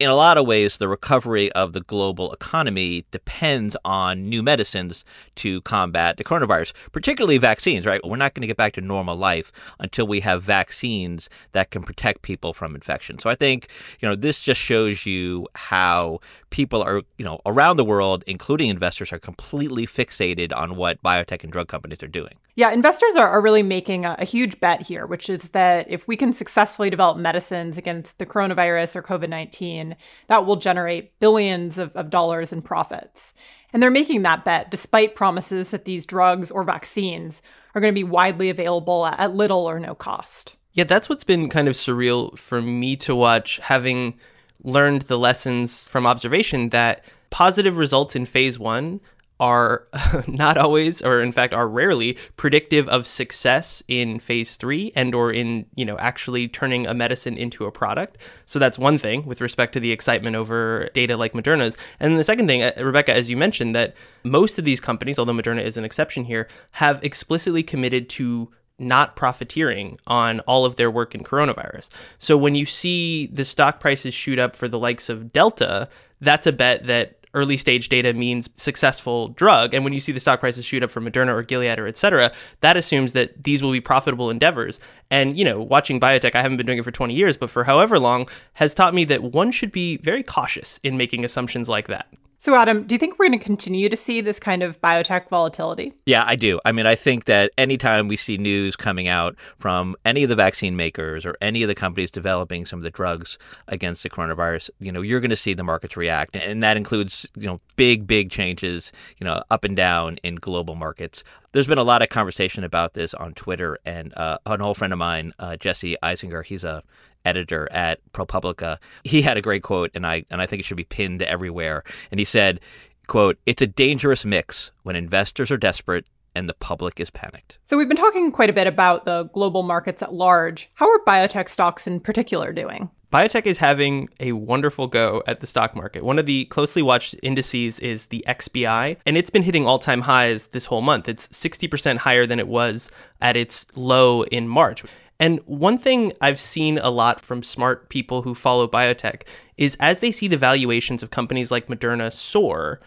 in 0.00 0.08
a 0.08 0.14
lot 0.14 0.38
of 0.38 0.46
ways, 0.46 0.78
the 0.78 0.88
recovery 0.88 1.52
of 1.52 1.74
the 1.74 1.82
global 1.82 2.32
economy 2.32 3.04
depends 3.10 3.76
on 3.84 4.30
new 4.30 4.42
medicines 4.42 5.04
to 5.36 5.60
combat 5.60 6.16
the 6.16 6.24
coronavirus, 6.24 6.72
particularly 6.90 7.36
vaccines, 7.36 7.84
right? 7.84 8.00
We're 8.02 8.16
not 8.16 8.32
going 8.32 8.40
to 8.40 8.46
get 8.46 8.56
back 8.56 8.72
to 8.74 8.80
normal 8.80 9.14
life 9.14 9.52
until 9.78 10.06
we 10.06 10.20
have 10.20 10.42
vaccines 10.42 11.28
that 11.52 11.70
can 11.70 11.82
protect 11.82 12.22
people 12.22 12.54
from 12.54 12.74
infection. 12.74 13.18
So 13.18 13.28
I 13.28 13.34
think, 13.34 13.68
you 14.00 14.08
know, 14.08 14.16
this 14.16 14.40
just 14.40 14.58
shows 14.58 15.04
you 15.04 15.46
how 15.54 16.20
people 16.48 16.82
are, 16.82 17.02
you 17.18 17.24
know, 17.24 17.38
around 17.44 17.76
the 17.76 17.84
world, 17.84 18.24
including 18.26 18.70
investors, 18.70 19.12
are 19.12 19.18
completely 19.18 19.86
fixated 19.86 20.56
on 20.56 20.76
what 20.76 21.02
biotech 21.02 21.44
and 21.44 21.52
drug 21.52 21.68
companies 21.68 22.02
are 22.02 22.08
doing. 22.08 22.36
Yeah, 22.56 22.72
investors 22.72 23.16
are, 23.16 23.28
are 23.28 23.40
really 23.40 23.62
making 23.62 24.04
a, 24.04 24.16
a, 24.18 24.24
huge 24.24 24.58
bet 24.60 24.82
here, 24.82 25.06
which 25.06 25.30
is 25.30 25.50
that 25.50 25.90
if 25.90 26.06
we 26.08 26.16
can 26.16 26.32
successfully 26.32 26.90
develop 26.90 27.16
medicines 27.16 27.78
against 27.78 28.18
the 28.18 28.26
coronavirus 28.26 28.96
or 28.96 29.02
COVID 29.02 29.28
19, 29.28 29.96
that 30.26 30.46
will 30.46 30.56
generate 30.56 31.18
billions 31.20 31.78
of, 31.78 31.94
of 31.96 32.10
dollars 32.10 32.52
in 32.52 32.62
profits. 32.62 33.34
And 33.72 33.82
they're 33.82 33.90
making 33.90 34.22
that 34.22 34.44
bet 34.44 34.70
despite 34.70 35.14
promises 35.14 35.70
that 35.70 35.84
these 35.84 36.06
drugs 36.06 36.50
or 36.50 36.64
vaccines 36.64 37.40
are 37.74 37.80
going 37.80 37.94
to 37.94 37.98
be 37.98 38.04
widely 38.04 38.50
available 38.50 39.06
at, 39.06 39.18
at 39.20 39.34
little 39.34 39.64
or 39.64 39.78
no 39.78 39.94
cost. 39.94 40.56
Yeah, 40.72 40.84
that's 40.84 41.08
what's 41.08 41.24
been 41.24 41.48
kind 41.48 41.68
of 41.68 41.74
surreal 41.74 42.36
for 42.38 42.62
me 42.62 42.96
to 42.96 43.14
watch, 43.14 43.58
having 43.58 44.18
learned 44.62 45.02
the 45.02 45.18
lessons 45.18 45.88
from 45.88 46.06
observation 46.06 46.68
that 46.70 47.04
positive 47.30 47.76
results 47.76 48.14
in 48.14 48.26
phase 48.26 48.58
one 48.58 49.00
are 49.40 49.86
not 50.28 50.56
always 50.56 51.02
or 51.02 51.20
in 51.20 51.32
fact 51.32 51.52
are 51.52 51.66
rarely 51.66 52.16
predictive 52.36 52.86
of 52.88 53.06
success 53.06 53.82
in 53.88 54.20
phase 54.20 54.56
3 54.56 54.92
and 54.94 55.14
or 55.14 55.32
in 55.32 55.66
you 55.74 55.84
know 55.84 55.96
actually 55.98 56.46
turning 56.46 56.86
a 56.86 56.94
medicine 56.94 57.36
into 57.36 57.64
a 57.64 57.72
product 57.72 58.18
so 58.44 58.58
that's 58.58 58.78
one 58.78 58.98
thing 58.98 59.24
with 59.24 59.40
respect 59.40 59.72
to 59.72 59.80
the 59.80 59.90
excitement 59.90 60.36
over 60.36 60.88
data 60.94 61.16
like 61.16 61.32
Moderna's 61.32 61.76
and 61.98 62.18
the 62.18 62.24
second 62.24 62.46
thing 62.46 62.62
uh, 62.62 62.72
Rebecca 62.78 63.14
as 63.14 63.30
you 63.30 63.36
mentioned 63.36 63.74
that 63.74 63.94
most 64.22 64.58
of 64.58 64.64
these 64.64 64.80
companies 64.80 65.18
although 65.18 65.32
Moderna 65.32 65.62
is 65.62 65.78
an 65.78 65.84
exception 65.84 66.24
here 66.24 66.46
have 66.72 67.02
explicitly 67.02 67.62
committed 67.62 68.08
to 68.10 68.50
not 68.78 69.14
profiteering 69.14 69.98
on 70.06 70.40
all 70.40 70.64
of 70.64 70.76
their 70.76 70.90
work 70.90 71.14
in 71.14 71.22
coronavirus. 71.22 71.90
So 72.18 72.38
when 72.38 72.54
you 72.54 72.64
see 72.64 73.26
the 73.26 73.44
stock 73.44 73.78
prices 73.78 74.14
shoot 74.14 74.38
up 74.38 74.56
for 74.56 74.68
the 74.68 74.78
likes 74.78 75.10
of 75.10 75.34
Delta, 75.34 75.90
that's 76.22 76.46
a 76.46 76.52
bet 76.52 76.86
that 76.86 77.19
early 77.34 77.56
stage 77.56 77.88
data 77.88 78.12
means 78.12 78.48
successful 78.56 79.28
drug. 79.28 79.74
And 79.74 79.84
when 79.84 79.92
you 79.92 80.00
see 80.00 80.12
the 80.12 80.20
stock 80.20 80.40
prices 80.40 80.64
shoot 80.64 80.82
up 80.82 80.90
for 80.90 81.00
Moderna 81.00 81.28
or 81.28 81.42
Gilead 81.42 81.78
or 81.78 81.86
et 81.86 81.98
cetera, 81.98 82.32
that 82.60 82.76
assumes 82.76 83.12
that 83.12 83.44
these 83.44 83.62
will 83.62 83.72
be 83.72 83.80
profitable 83.80 84.30
endeavors. 84.30 84.80
And, 85.10 85.38
you 85.38 85.44
know, 85.44 85.60
watching 85.60 86.00
biotech, 86.00 86.34
I 86.34 86.42
haven't 86.42 86.56
been 86.56 86.66
doing 86.66 86.78
it 86.78 86.84
for 86.84 86.90
20 86.90 87.14
years, 87.14 87.36
but 87.36 87.50
for 87.50 87.64
however 87.64 87.98
long, 87.98 88.28
has 88.54 88.74
taught 88.74 88.94
me 88.94 89.04
that 89.06 89.22
one 89.22 89.50
should 89.52 89.72
be 89.72 89.96
very 89.98 90.22
cautious 90.22 90.80
in 90.82 90.96
making 90.96 91.24
assumptions 91.24 91.68
like 91.68 91.88
that. 91.88 92.12
So, 92.42 92.54
Adam, 92.54 92.84
do 92.84 92.94
you 92.94 92.98
think 92.98 93.18
we're 93.18 93.28
going 93.28 93.38
to 93.38 93.44
continue 93.44 93.90
to 93.90 93.96
see 93.98 94.22
this 94.22 94.40
kind 94.40 94.62
of 94.62 94.80
biotech 94.80 95.28
volatility? 95.28 95.92
Yeah, 96.06 96.24
I 96.26 96.36
do. 96.36 96.58
I 96.64 96.72
mean, 96.72 96.86
I 96.86 96.94
think 96.94 97.26
that 97.26 97.50
anytime 97.58 98.08
we 98.08 98.16
see 98.16 98.38
news 98.38 98.76
coming 98.76 99.08
out 99.08 99.36
from 99.58 99.94
any 100.06 100.22
of 100.22 100.30
the 100.30 100.36
vaccine 100.36 100.74
makers 100.74 101.26
or 101.26 101.36
any 101.42 101.62
of 101.62 101.68
the 101.68 101.74
companies 101.74 102.10
developing 102.10 102.64
some 102.64 102.78
of 102.78 102.82
the 102.82 102.90
drugs 102.90 103.36
against 103.68 104.02
the 104.04 104.08
coronavirus, 104.08 104.70
you 104.78 104.90
know, 104.90 105.02
you're 105.02 105.20
going 105.20 105.28
to 105.28 105.36
see 105.36 105.52
the 105.52 105.62
markets 105.62 105.98
react. 105.98 106.34
And 106.34 106.62
that 106.62 106.78
includes, 106.78 107.26
you 107.36 107.46
know, 107.46 107.60
big, 107.76 108.06
big 108.06 108.30
changes, 108.30 108.90
you 109.18 109.26
know, 109.26 109.42
up 109.50 109.62
and 109.62 109.76
down 109.76 110.16
in 110.22 110.36
global 110.36 110.76
markets. 110.76 111.22
There's 111.52 111.66
been 111.66 111.76
a 111.76 111.82
lot 111.82 112.00
of 112.00 112.08
conversation 112.08 112.64
about 112.64 112.94
this 112.94 113.12
on 113.12 113.34
Twitter, 113.34 113.76
and 113.84 114.16
uh, 114.16 114.38
an 114.46 114.62
old 114.62 114.78
friend 114.78 114.92
of 114.92 115.00
mine, 115.00 115.32
uh, 115.40 115.56
Jesse 115.56 115.96
Eisinger, 116.02 116.44
he's 116.44 116.62
a 116.62 116.82
editor 117.24 117.68
at 117.72 118.00
ProPublica, 118.12 118.78
he 119.04 119.22
had 119.22 119.36
a 119.36 119.42
great 119.42 119.62
quote, 119.62 119.90
and 119.94 120.06
I 120.06 120.24
and 120.30 120.40
I 120.40 120.46
think 120.46 120.60
it 120.60 120.64
should 120.64 120.76
be 120.76 120.84
pinned 120.84 121.22
everywhere. 121.22 121.84
And 122.10 122.18
he 122.18 122.24
said, 122.24 122.60
"quote 123.06 123.38
It's 123.46 123.62
a 123.62 123.66
dangerous 123.66 124.24
mix 124.24 124.72
when 124.82 124.96
investors 124.96 125.50
are 125.50 125.56
desperate." 125.56 126.06
And 126.32 126.48
the 126.48 126.54
public 126.54 127.00
is 127.00 127.10
panicked. 127.10 127.58
So, 127.64 127.76
we've 127.76 127.88
been 127.88 127.96
talking 127.96 128.30
quite 128.30 128.48
a 128.48 128.52
bit 128.52 128.68
about 128.68 129.04
the 129.04 129.24
global 129.34 129.64
markets 129.64 130.00
at 130.00 130.14
large. 130.14 130.70
How 130.74 130.88
are 130.88 131.00
biotech 131.04 131.48
stocks 131.48 131.88
in 131.88 131.98
particular 131.98 132.52
doing? 132.52 132.88
Biotech 133.12 133.46
is 133.46 133.58
having 133.58 134.08
a 134.20 134.30
wonderful 134.30 134.86
go 134.86 135.24
at 135.26 135.40
the 135.40 135.46
stock 135.48 135.74
market. 135.74 136.04
One 136.04 136.20
of 136.20 136.26
the 136.26 136.44
closely 136.44 136.80
watched 136.80 137.16
indices 137.24 137.80
is 137.80 138.06
the 138.06 138.24
XBI, 138.28 138.98
and 139.04 139.16
it's 139.16 139.30
been 139.30 139.42
hitting 139.42 139.66
all 139.66 139.80
time 139.80 140.02
highs 140.02 140.46
this 140.48 140.66
whole 140.66 140.80
month. 140.80 141.08
It's 141.08 141.26
60% 141.28 141.98
higher 141.98 142.24
than 142.24 142.38
it 142.38 142.46
was 142.46 142.88
at 143.20 143.36
its 143.36 143.66
low 143.74 144.22
in 144.22 144.46
March. 144.46 144.84
And 145.20 145.38
one 145.44 145.76
thing 145.76 146.12
I've 146.22 146.40
seen 146.40 146.78
a 146.78 146.88
lot 146.88 147.20
from 147.20 147.42
smart 147.42 147.90
people 147.90 148.22
who 148.22 148.34
follow 148.34 148.66
biotech 148.66 149.22
is 149.58 149.76
as 149.78 150.00
they 150.00 150.10
see 150.10 150.26
the 150.26 150.38
valuations 150.38 151.02
of 151.02 151.10
companies 151.10 151.50
like 151.50 151.68
Moderna 151.68 152.10
soar 152.10 152.80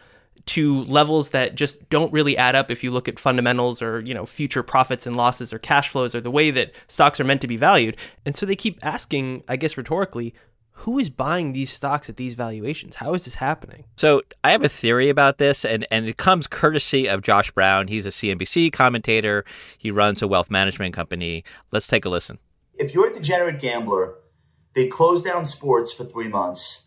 to 0.48 0.82
levels 0.86 1.30
that 1.30 1.56
just 1.56 1.90
don't 1.90 2.12
really 2.12 2.36
add 2.36 2.56
up 2.56 2.70
if 2.70 2.84
you 2.84 2.92
look 2.92 3.08
at 3.08 3.20
fundamentals 3.20 3.82
or, 3.82 4.02
you 4.02 4.14
know, 4.14 4.26
future 4.26 4.64
profits 4.64 5.06
and 5.06 5.16
losses 5.16 5.54
or 5.54 5.60
cash 5.60 5.90
flows 5.90 6.14
or 6.14 6.20
the 6.20 6.32
way 6.32 6.52
that 6.52 6.74
stocks 6.88 7.20
are 7.20 7.24
meant 7.24 7.40
to 7.40 7.48
be 7.48 7.56
valued. 7.56 7.96
And 8.26 8.36
so 8.36 8.46
they 8.46 8.56
keep 8.56 8.84
asking, 8.84 9.44
I 9.48 9.56
guess 9.56 9.78
rhetorically, 9.78 10.34
who 10.74 11.00
is 11.00 11.10
buying 11.10 11.54
these 11.54 11.72
stocks 11.72 12.10
at 12.10 12.18
these 12.18 12.34
valuations? 12.34 12.98
How 12.98 13.14
is 13.14 13.26
this 13.26 13.36
happening? 13.36 13.86
So 13.96 14.22
I 14.44 14.52
have 14.52 14.64
a 14.64 14.70
theory 14.70 15.10
about 15.10 15.38
this, 15.38 15.64
and, 15.64 15.88
and 15.92 16.08
it 16.08 16.18
comes 16.18 16.48
courtesy 16.48 17.08
of 17.08 17.22
Josh 17.22 17.52
Brown. 17.52 17.88
He's 17.88 18.06
a 18.06 18.10
CNBC 18.10 18.72
commentator. 18.72 19.46
He 19.78 19.92
runs 19.92 20.22
a 20.22 20.28
wealth 20.28 20.52
management 20.52 20.94
company. 20.94 21.44
Let's 21.72 21.88
take 21.88 22.06
a 22.06 22.10
listen. 22.10 22.40
If 22.76 22.94
you're 22.94 23.10
a 23.10 23.14
degenerate 23.14 23.62
gambler, 23.62 24.16
they 24.74 24.88
close 24.88 25.22
down 25.22 25.46
sports 25.46 25.94
for 25.94 26.06
three 26.06 26.28
months, 26.28 26.82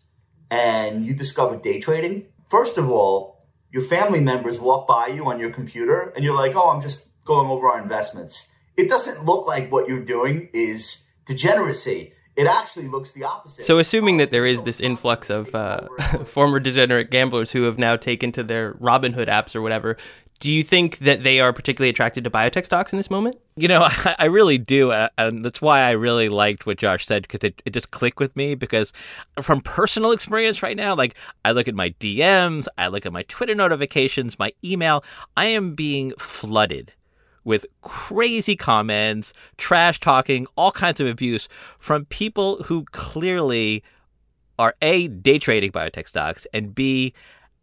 and 0.51 1.05
you 1.05 1.13
discover 1.13 1.55
day 1.55 1.79
trading. 1.79 2.25
First 2.49 2.77
of 2.77 2.89
all, 2.89 3.37
your 3.71 3.83
family 3.83 4.21
members 4.21 4.59
walk 4.59 4.87
by 4.87 5.07
you 5.07 5.25
on 5.29 5.39
your 5.39 5.51
computer 5.51 6.13
and 6.15 6.23
you're 6.23 6.35
like, 6.35 6.55
oh, 6.55 6.71
I'm 6.71 6.81
just 6.81 7.05
going 7.25 7.49
over 7.49 7.67
our 7.67 7.81
investments. 7.81 8.47
It 8.75 8.89
doesn't 8.89 9.25
look 9.25 9.45
like 9.45 9.71
what 9.71 9.87
you're 9.87 10.03
doing 10.03 10.49
is 10.53 11.03
degeneracy. 11.25 12.13
It 12.37 12.45
actually 12.45 12.87
looks 12.87 13.11
the 13.11 13.23
opposite. 13.23 13.65
So, 13.65 13.79
assuming 13.79 14.17
that 14.17 14.29
there 14.31 14.45
is 14.45 14.61
this 14.61 14.79
influx 14.79 15.31
of 15.31 15.53
uh, 15.55 15.87
former 16.25 16.59
degenerate 16.59 17.09
gamblers 17.09 17.51
who 17.51 17.63
have 17.63 17.79
now 17.79 17.95
taken 17.95 18.31
to 18.33 18.43
their 18.43 18.75
Robinhood 18.75 19.27
apps 19.27 19.55
or 19.55 19.61
whatever, 19.63 19.97
do 20.39 20.51
you 20.51 20.63
think 20.63 20.99
that 20.99 21.23
they 21.23 21.39
are 21.39 21.51
particularly 21.51 21.89
attracted 21.89 22.23
to 22.23 22.29
biotech 22.29 22.65
stocks 22.65 22.93
in 22.93 22.97
this 22.97 23.09
moment? 23.09 23.37
You 23.55 23.67
know, 23.67 23.81
I, 23.89 24.15
I 24.19 24.25
really 24.25 24.59
do. 24.59 24.91
uh, 24.91 25.09
And 25.17 25.43
that's 25.43 25.63
why 25.63 25.79
I 25.81 25.91
really 25.91 26.29
liked 26.29 26.67
what 26.67 26.77
Josh 26.77 27.07
said 27.07 27.23
because 27.23 27.43
it, 27.43 27.59
it 27.65 27.71
just 27.71 27.89
clicked 27.89 28.19
with 28.19 28.35
me. 28.35 28.53
Because 28.53 28.93
from 29.41 29.61
personal 29.61 30.11
experience 30.11 30.61
right 30.61 30.77
now, 30.77 30.95
like 30.95 31.15
I 31.43 31.53
look 31.53 31.67
at 31.67 31.73
my 31.73 31.89
DMs, 31.99 32.67
I 32.77 32.89
look 32.89 33.07
at 33.07 33.11
my 33.11 33.23
Twitter 33.23 33.55
notifications, 33.55 34.37
my 34.37 34.53
email, 34.63 35.03
I 35.35 35.45
am 35.47 35.73
being 35.73 36.13
flooded 36.19 36.93
with 37.47 37.65
crazy 37.81 38.57
comments, 38.57 39.31
trash 39.57 40.01
talking, 40.01 40.45
all 40.57 40.71
kinds 40.73 40.99
of 40.99 41.07
abuse 41.07 41.47
from 41.79 42.03
people 42.05 42.61
who 42.63 42.83
clearly 42.91 43.81
are 44.59 44.75
A, 44.81 45.07
day 45.07 45.39
trading 45.39 45.71
biotech 45.71 46.09
stocks, 46.09 46.45
and 46.53 46.75
B, 46.75 47.13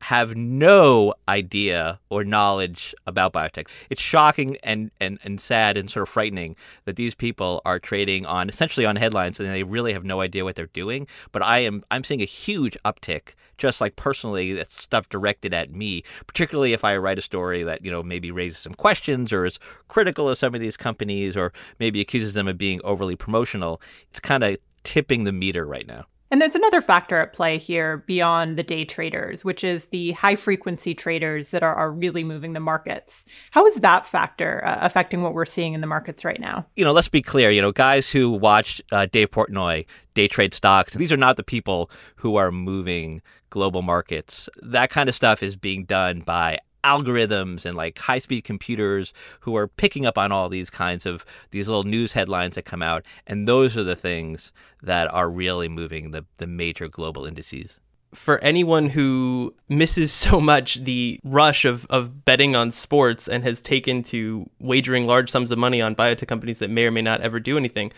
have 0.05 0.37
no 0.37 1.15
idea 1.27 1.99
or 2.11 2.25
knowledge 2.25 2.95
about 3.07 3.33
biotech. 3.33 3.67
It's 3.89 4.03
shocking 4.03 4.59
and, 4.63 4.91
and, 5.01 5.19
and 5.25 5.41
sad 5.41 5.79
and 5.79 5.91
sort 5.91 6.03
of 6.03 6.11
frightening 6.11 6.57
that 6.85 6.97
these 6.97 7.15
people 7.15 7.63
are 7.65 7.79
trading 7.79 8.27
on 8.27 8.51
essentially 8.51 8.85
on 8.85 8.97
headlines 8.97 9.41
and 9.41 9.49
they 9.49 9.63
really 9.63 9.95
have 9.95 10.05
no 10.05 10.21
idea 10.21 10.45
what 10.45 10.57
they're 10.57 10.67
doing. 10.67 11.07
But 11.33 11.43
I 11.43 11.61
am 11.61 11.85
I'm 11.91 12.05
seeing 12.05 12.21
a 12.21 12.27
huge 12.27 12.77
uptick, 12.85 13.33
just 13.57 13.81
like 13.81 13.97
personally, 13.97 14.53
that's 14.53 14.79
stuff 14.79 15.09
directed 15.09 15.55
at 15.55 15.73
me, 15.73 16.03
particularly 16.27 16.75
if 16.75 16.85
I 16.85 16.99
write 16.99 17.19
a 17.19 17.23
story 17.23 17.63
that, 17.63 17.83
you 17.83 17.91
know, 17.91 18.03
maybe 18.03 18.31
raises 18.31 18.59
some 18.59 18.75
questions 18.75 19.33
or 19.33 19.47
is 19.47 19.59
critical 19.89 20.29
of 20.29 20.37
some 20.37 20.55
of 20.55 20.61
these 20.61 20.77
companies 20.77 21.35
or 21.35 21.55
maybe 21.79 22.03
accuses 22.03 22.35
them 22.35 22.47
of 22.47 22.59
being 22.59 22.79
overly 22.85 23.17
promotional. 23.17 23.81
It's 24.11 24.21
kind 24.21 24.45
of 24.45 24.59
tipping 24.83 25.25
the 25.25 25.33
meter 25.33 25.65
right 25.65 25.87
now. 25.87 26.05
And 26.35 26.43
there's 26.43 26.57
another 26.57 26.81
factor 26.81 27.15
at 27.19 27.33
play 27.33 27.59
here 27.59 27.99
beyond 28.09 28.59
the 28.59 28.65
day 28.65 28.85
traders, 28.85 29.45
which 29.45 29.63
is 29.63 29.87
the 29.87 30.11
high 30.11 30.35
frequency 30.35 30.93
traders 30.93 31.51
that 31.51 31.63
are, 31.63 31.77
are 31.77 31.93
really 31.93 32.25
moving 32.25 32.55
the 32.55 32.59
markets. 32.61 33.25
How 33.53 33.65
is 33.67 33.77
that 33.77 34.05
factor 34.05 34.61
uh, 34.67 34.79
affecting 34.81 35.23
what 35.23 35.33
we're 35.33 35.47
seeing 35.47 35.75
in 35.75 35.81
the 35.81 35.87
markets 35.87 36.25
right 36.25 36.41
now? 36.41 36.67
You 36.75 36.85
know, 36.85 36.91
let's 36.91 37.07
be 37.07 37.23
clear. 37.23 37.53
You 37.53 37.63
know, 37.63 37.71
guys 37.71 38.11
who 38.11 38.31
watch 38.31 38.83
uh, 38.91 39.07
Dave 39.13 39.31
Portnoy 39.31 39.87
day 40.15 40.27
trade 40.27 40.55
stocks, 40.55 40.95
these 40.95 41.13
are 41.13 41.17
not 41.17 41.37
the 41.37 41.45
people 41.45 41.89
who 42.17 42.35
are 42.35 42.51
moving 42.51 43.23
global 43.51 43.83
markets. 43.83 44.49
That 44.61 44.91
kind 44.91 45.09
of 45.09 45.15
stuff 45.15 45.41
is 45.41 45.55
being 45.55 45.85
done 45.85 46.23
by 46.23 46.59
algorithms 46.85 47.65
and 47.65 47.77
like 47.77 47.99
high 47.99 48.19
speed 48.19 48.45
computers 48.45 49.13
who 49.41 49.57
are 49.57 49.67
picking 49.67 50.07
up 50.07 50.19
on 50.19 50.31
all 50.31 50.49
these 50.49 50.71
kinds 50.71 51.07
of 51.07 51.25
these 51.51 51.67
little 51.67 51.85
news 51.85 52.13
headlines 52.13 52.55
that 52.55 52.65
come 52.65 52.83
out 52.83 53.05
and 53.27 53.49
those 53.49 53.77
are 53.77 53.83
the 53.83 53.97
things 53.97 54.53
that 54.83 55.13
are 55.13 55.31
really 55.31 55.69
moving 55.69 56.11
the 56.11 56.25
the 56.37 56.47
major 56.47 56.87
global 56.89 57.25
indices 57.25 57.81
for 58.15 58.39
anyone 58.45 58.91
who 58.91 59.55
misses 59.69 60.13
so 60.25 60.41
much 60.41 60.77
the 60.85 61.19
rush 61.25 61.65
of, 61.65 61.87
of 61.91 62.25
betting 62.25 62.55
on 62.55 62.71
sports 62.71 63.29
and 63.29 63.45
has 63.45 63.61
taken 63.61 64.03
to 64.05 64.49
wagering 64.61 65.07
large 65.07 65.31
sums 65.31 65.51
of 65.51 65.59
money 65.59 65.83
on 65.83 65.95
biotech 65.95 66.29
companies 66.29 66.59
that 66.61 66.71
may 66.71 66.87
or 66.87 66.91
may 66.91 67.03
not 67.03 67.21
ever 67.21 67.41
do 67.41 67.57
anything, 67.57 67.93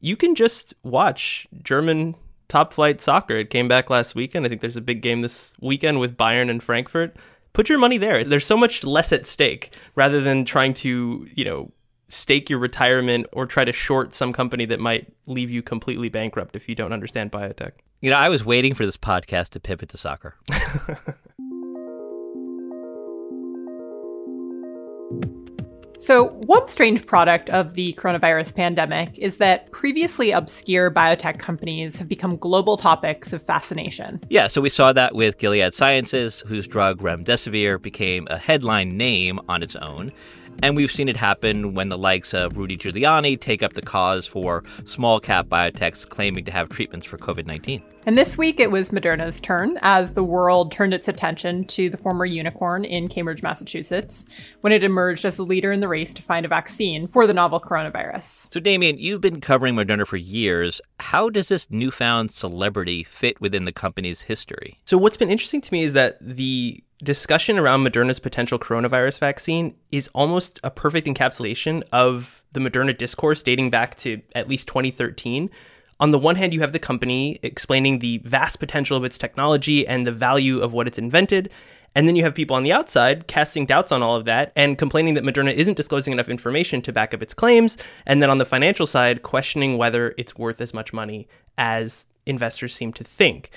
you 0.00 0.16
can 0.16 0.34
just 0.34 0.74
watch 0.82 1.46
German 1.62 2.14
top 2.48 2.72
flight 2.72 3.00
soccer. 3.00 3.36
It 3.36 3.50
came 3.50 3.68
back 3.68 3.90
last 3.90 4.14
weekend. 4.14 4.46
I 4.46 4.48
think 4.48 4.60
there's 4.60 4.76
a 4.76 4.80
big 4.80 5.02
game 5.02 5.22
this 5.22 5.52
weekend 5.60 6.00
with 6.00 6.16
Bayern 6.16 6.48
and 6.48 6.62
Frankfurt 6.62 7.16
put 7.56 7.70
your 7.70 7.78
money 7.78 7.96
there. 7.96 8.22
There's 8.22 8.44
so 8.44 8.56
much 8.56 8.84
less 8.84 9.12
at 9.12 9.26
stake 9.26 9.72
rather 9.94 10.20
than 10.20 10.44
trying 10.44 10.74
to, 10.74 11.26
you 11.34 11.42
know, 11.42 11.72
stake 12.08 12.50
your 12.50 12.58
retirement 12.58 13.26
or 13.32 13.46
try 13.46 13.64
to 13.64 13.72
short 13.72 14.14
some 14.14 14.34
company 14.34 14.66
that 14.66 14.78
might 14.78 15.10
leave 15.24 15.50
you 15.50 15.62
completely 15.62 16.10
bankrupt 16.10 16.54
if 16.54 16.68
you 16.68 16.74
don't 16.74 16.92
understand 16.92 17.32
biotech. 17.32 17.72
You 18.02 18.10
know, 18.10 18.18
I 18.18 18.28
was 18.28 18.44
waiting 18.44 18.74
for 18.74 18.84
this 18.84 18.98
podcast 18.98 19.48
to 19.50 19.60
pivot 19.60 19.88
to 19.88 19.96
soccer. 19.96 20.36
So, 25.98 26.24
one 26.24 26.68
strange 26.68 27.06
product 27.06 27.48
of 27.50 27.74
the 27.74 27.94
coronavirus 27.94 28.54
pandemic 28.54 29.18
is 29.18 29.38
that 29.38 29.70
previously 29.70 30.30
obscure 30.30 30.90
biotech 30.90 31.38
companies 31.38 31.96
have 31.96 32.08
become 32.08 32.36
global 32.36 32.76
topics 32.76 33.32
of 33.32 33.42
fascination. 33.42 34.20
Yeah, 34.28 34.48
so 34.48 34.60
we 34.60 34.68
saw 34.68 34.92
that 34.92 35.14
with 35.14 35.38
Gilead 35.38 35.72
Sciences, 35.72 36.42
whose 36.46 36.68
drug 36.68 36.98
remdesivir 37.00 37.80
became 37.80 38.26
a 38.30 38.36
headline 38.36 38.96
name 38.96 39.40
on 39.48 39.62
its 39.62 39.74
own. 39.76 40.12
And 40.62 40.76
we've 40.76 40.90
seen 40.90 41.08
it 41.08 41.16
happen 41.16 41.74
when 41.74 41.88
the 41.88 41.98
likes 41.98 42.34
of 42.34 42.56
Rudy 42.56 42.76
Giuliani 42.76 43.38
take 43.40 43.62
up 43.62 43.74
the 43.74 43.82
cause 43.82 44.26
for 44.26 44.64
small 44.84 45.20
cap 45.20 45.46
biotechs 45.46 46.08
claiming 46.08 46.44
to 46.46 46.52
have 46.52 46.68
treatments 46.68 47.06
for 47.06 47.18
COVID 47.18 47.46
19. 47.46 47.82
And 48.06 48.16
this 48.16 48.38
week 48.38 48.60
it 48.60 48.70
was 48.70 48.90
Moderna's 48.90 49.40
turn 49.40 49.78
as 49.82 50.12
the 50.12 50.22
world 50.22 50.70
turned 50.70 50.94
its 50.94 51.08
attention 51.08 51.64
to 51.64 51.90
the 51.90 51.96
former 51.96 52.24
unicorn 52.24 52.84
in 52.84 53.08
Cambridge, 53.08 53.42
Massachusetts, 53.42 54.26
when 54.60 54.72
it 54.72 54.84
emerged 54.84 55.24
as 55.24 55.38
the 55.38 55.42
leader 55.44 55.72
in 55.72 55.80
the 55.80 55.88
race 55.88 56.14
to 56.14 56.22
find 56.22 56.46
a 56.46 56.48
vaccine 56.48 57.08
for 57.08 57.26
the 57.26 57.34
novel 57.34 57.58
coronavirus. 57.58 58.52
So, 58.52 58.60
Damian, 58.60 58.98
you've 58.98 59.20
been 59.20 59.40
covering 59.40 59.74
Moderna 59.74 60.06
for 60.06 60.16
years. 60.16 60.80
How 61.00 61.28
does 61.28 61.48
this 61.48 61.68
newfound 61.68 62.30
celebrity 62.30 63.02
fit 63.02 63.40
within 63.40 63.64
the 63.64 63.72
company's 63.72 64.22
history? 64.22 64.80
So, 64.84 64.96
what's 64.98 65.16
been 65.16 65.30
interesting 65.30 65.60
to 65.60 65.72
me 65.72 65.82
is 65.82 65.92
that 65.94 66.16
the 66.20 66.84
discussion 67.02 67.58
around 67.58 67.84
Moderna's 67.84 68.18
potential 68.18 68.58
coronavirus 68.58 69.18
vaccine 69.18 69.74
is 69.92 70.08
almost 70.14 70.58
a 70.64 70.70
perfect 70.70 71.06
encapsulation 71.06 71.82
of 71.92 72.42
the 72.52 72.60
Moderna 72.60 72.96
discourse 72.96 73.42
dating 73.42 73.70
back 73.70 73.96
to 73.98 74.20
at 74.34 74.48
least 74.48 74.66
2013. 74.68 75.50
On 75.98 76.10
the 76.10 76.18
one 76.18 76.36
hand, 76.36 76.52
you 76.54 76.60
have 76.60 76.72
the 76.72 76.78
company 76.78 77.38
explaining 77.42 77.98
the 77.98 78.18
vast 78.18 78.58
potential 78.58 78.96
of 78.96 79.04
its 79.04 79.18
technology 79.18 79.86
and 79.86 80.06
the 80.06 80.12
value 80.12 80.60
of 80.60 80.72
what 80.72 80.86
it's 80.86 80.98
invented. 80.98 81.50
And 81.94 82.06
then 82.06 82.16
you 82.16 82.22
have 82.24 82.34
people 82.34 82.56
on 82.56 82.62
the 82.62 82.72
outside 82.72 83.26
casting 83.26 83.64
doubts 83.64 83.90
on 83.90 84.02
all 84.02 84.16
of 84.16 84.26
that 84.26 84.52
and 84.54 84.76
complaining 84.76 85.14
that 85.14 85.24
Moderna 85.24 85.52
isn't 85.54 85.78
disclosing 85.78 86.12
enough 86.12 86.28
information 86.28 86.82
to 86.82 86.92
back 86.92 87.14
up 87.14 87.22
its 87.22 87.32
claims. 87.32 87.78
And 88.04 88.22
then 88.22 88.28
on 88.28 88.36
the 88.36 88.44
financial 88.44 88.86
side, 88.86 89.22
questioning 89.22 89.78
whether 89.78 90.14
it's 90.18 90.36
worth 90.36 90.60
as 90.60 90.74
much 90.74 90.92
money 90.92 91.26
as 91.56 92.04
investors 92.26 92.74
seem 92.74 92.92
to 92.94 93.04
think. 93.04 93.50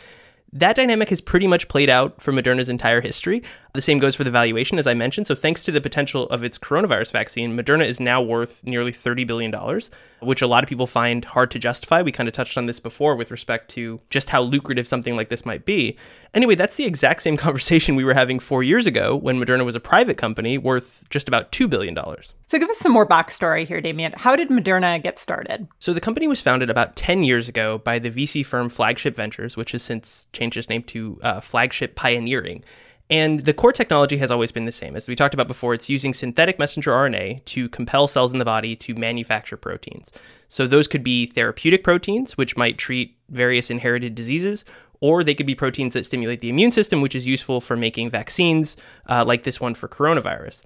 That 0.52 0.76
dynamic 0.76 1.10
has 1.10 1.22
pretty 1.22 1.48
much 1.48 1.68
played 1.68 1.90
out 1.90 2.22
for 2.22 2.32
Moderna's 2.32 2.70
entire 2.70 3.02
history. 3.02 3.44
The 3.74 3.84
same 3.84 4.00
goes 4.00 4.16
for 4.16 4.24
the 4.24 4.32
valuation, 4.32 4.80
as 4.80 4.88
I 4.88 4.96
mentioned. 4.96 5.28
So, 5.28 5.36
thanks 5.36 5.64
to 5.64 5.72
the 5.72 5.80
potential 5.80 6.24
of 6.30 6.44
its 6.44 6.58
coronavirus 6.58 7.12
vaccine, 7.12 7.56
Moderna 7.56 7.86
is 7.86 8.00
now 8.00 8.20
worth 8.20 8.64
nearly 8.64 8.92
$30 8.92 9.28
billion, 9.28 9.54
which 10.22 10.42
a 10.42 10.48
lot 10.48 10.64
of 10.64 10.70
people 10.70 10.88
find 10.88 11.24
hard 11.24 11.52
to 11.52 11.60
justify. 11.60 12.02
We 12.02 12.12
kind 12.12 12.28
of 12.28 12.34
touched 12.34 12.58
on 12.58 12.66
this 12.66 12.80
before 12.80 13.16
with 13.16 13.30
respect 13.30 13.70
to 13.72 14.02
just 14.10 14.32
how 14.32 14.42
lucrative 14.42 14.88
something 14.88 15.16
like 15.16 15.30
this 15.30 15.46
might 15.46 15.66
be. 15.66 15.98
Anyway, 16.34 16.56
that's 16.56 16.78
the 16.78 16.86
exact 16.86 17.22
same 17.22 17.38
conversation 17.46 17.96
we 17.96 18.04
were 18.04 18.16
having 18.16 18.40
four 18.40 18.64
years 18.64 18.88
ago 18.88 19.16
when 19.16 19.40
Moderna 19.40 19.66
was 19.66 19.76
a 19.76 19.80
private 19.80 20.18
company 20.18 20.58
worth 20.58 21.06
just 21.12 21.28
about 21.28 21.52
$2 21.52 21.70
billion. 21.70 21.96
So, 22.48 22.58
give 22.58 22.70
us 22.72 22.80
some 22.80 22.92
more 22.92 23.06
backstory 23.06 23.68
here, 23.68 23.82
Damian. 23.82 24.14
How 24.18 24.36
did 24.36 24.50
Moderna 24.50 25.02
get 25.02 25.20
started? 25.20 25.68
So, 25.78 25.94
the 25.94 26.02
company 26.02 26.28
was 26.28 26.42
founded 26.42 26.72
about 26.72 26.96
10 26.96 27.24
years 27.24 27.48
ago 27.48 27.78
by 27.78 28.00
the 28.00 28.10
VC 28.10 28.44
firm 28.44 28.70
Flagship 28.70 29.16
Ventures, 29.16 29.56
which 29.56 29.74
has 29.74 29.84
since 29.84 30.26
changed 30.34 30.58
its 30.58 30.70
name 30.70 30.82
to 30.84 31.20
uh, 31.22 31.40
Flagship 31.40 31.94
Pioneering. 31.94 32.64
And 33.10 33.40
the 33.42 33.54
core 33.54 33.74
technology 33.74 34.18
has 34.18 34.30
always 34.30 34.52
been 34.52 34.66
the 34.66 34.72
same. 34.72 34.96
As 34.96 35.08
we 35.08 35.16
talked 35.16 35.34
about 35.34 35.48
before, 35.48 35.74
it's 35.74 35.90
using 35.90 36.14
synthetic 36.14 36.60
messenger 36.60 36.92
RNA 36.92 37.44
to 37.46 37.68
compel 37.70 38.08
cells 38.08 38.34
in 38.34 38.40
the 38.40 38.46
body 38.46 38.76
to 38.76 38.94
manufacture 38.94 39.58
proteins. 39.58 40.12
So 40.48 40.68
those 40.68 40.88
could 40.88 41.04
be 41.04 41.26
therapeutic 41.26 41.84
proteins, 41.84 42.38
which 42.38 42.56
might 42.56 42.78
treat 42.78 43.18
various 43.30 43.72
inherited 43.72 44.14
diseases, 44.14 44.64
or 45.00 45.24
they 45.24 45.34
could 45.34 45.48
be 45.48 45.56
proteins 45.56 45.94
that 45.94 46.06
stimulate 46.06 46.42
the 46.42 46.50
immune 46.50 46.72
system, 46.72 47.02
which 47.02 47.16
is 47.16 47.26
useful 47.26 47.62
for 47.62 47.76
making 47.76 48.12
vaccines, 48.12 48.76
uh, 49.10 49.26
like 49.26 49.44
this 49.44 49.60
one 49.60 49.74
for 49.74 49.88
coronavirus. 49.88 50.62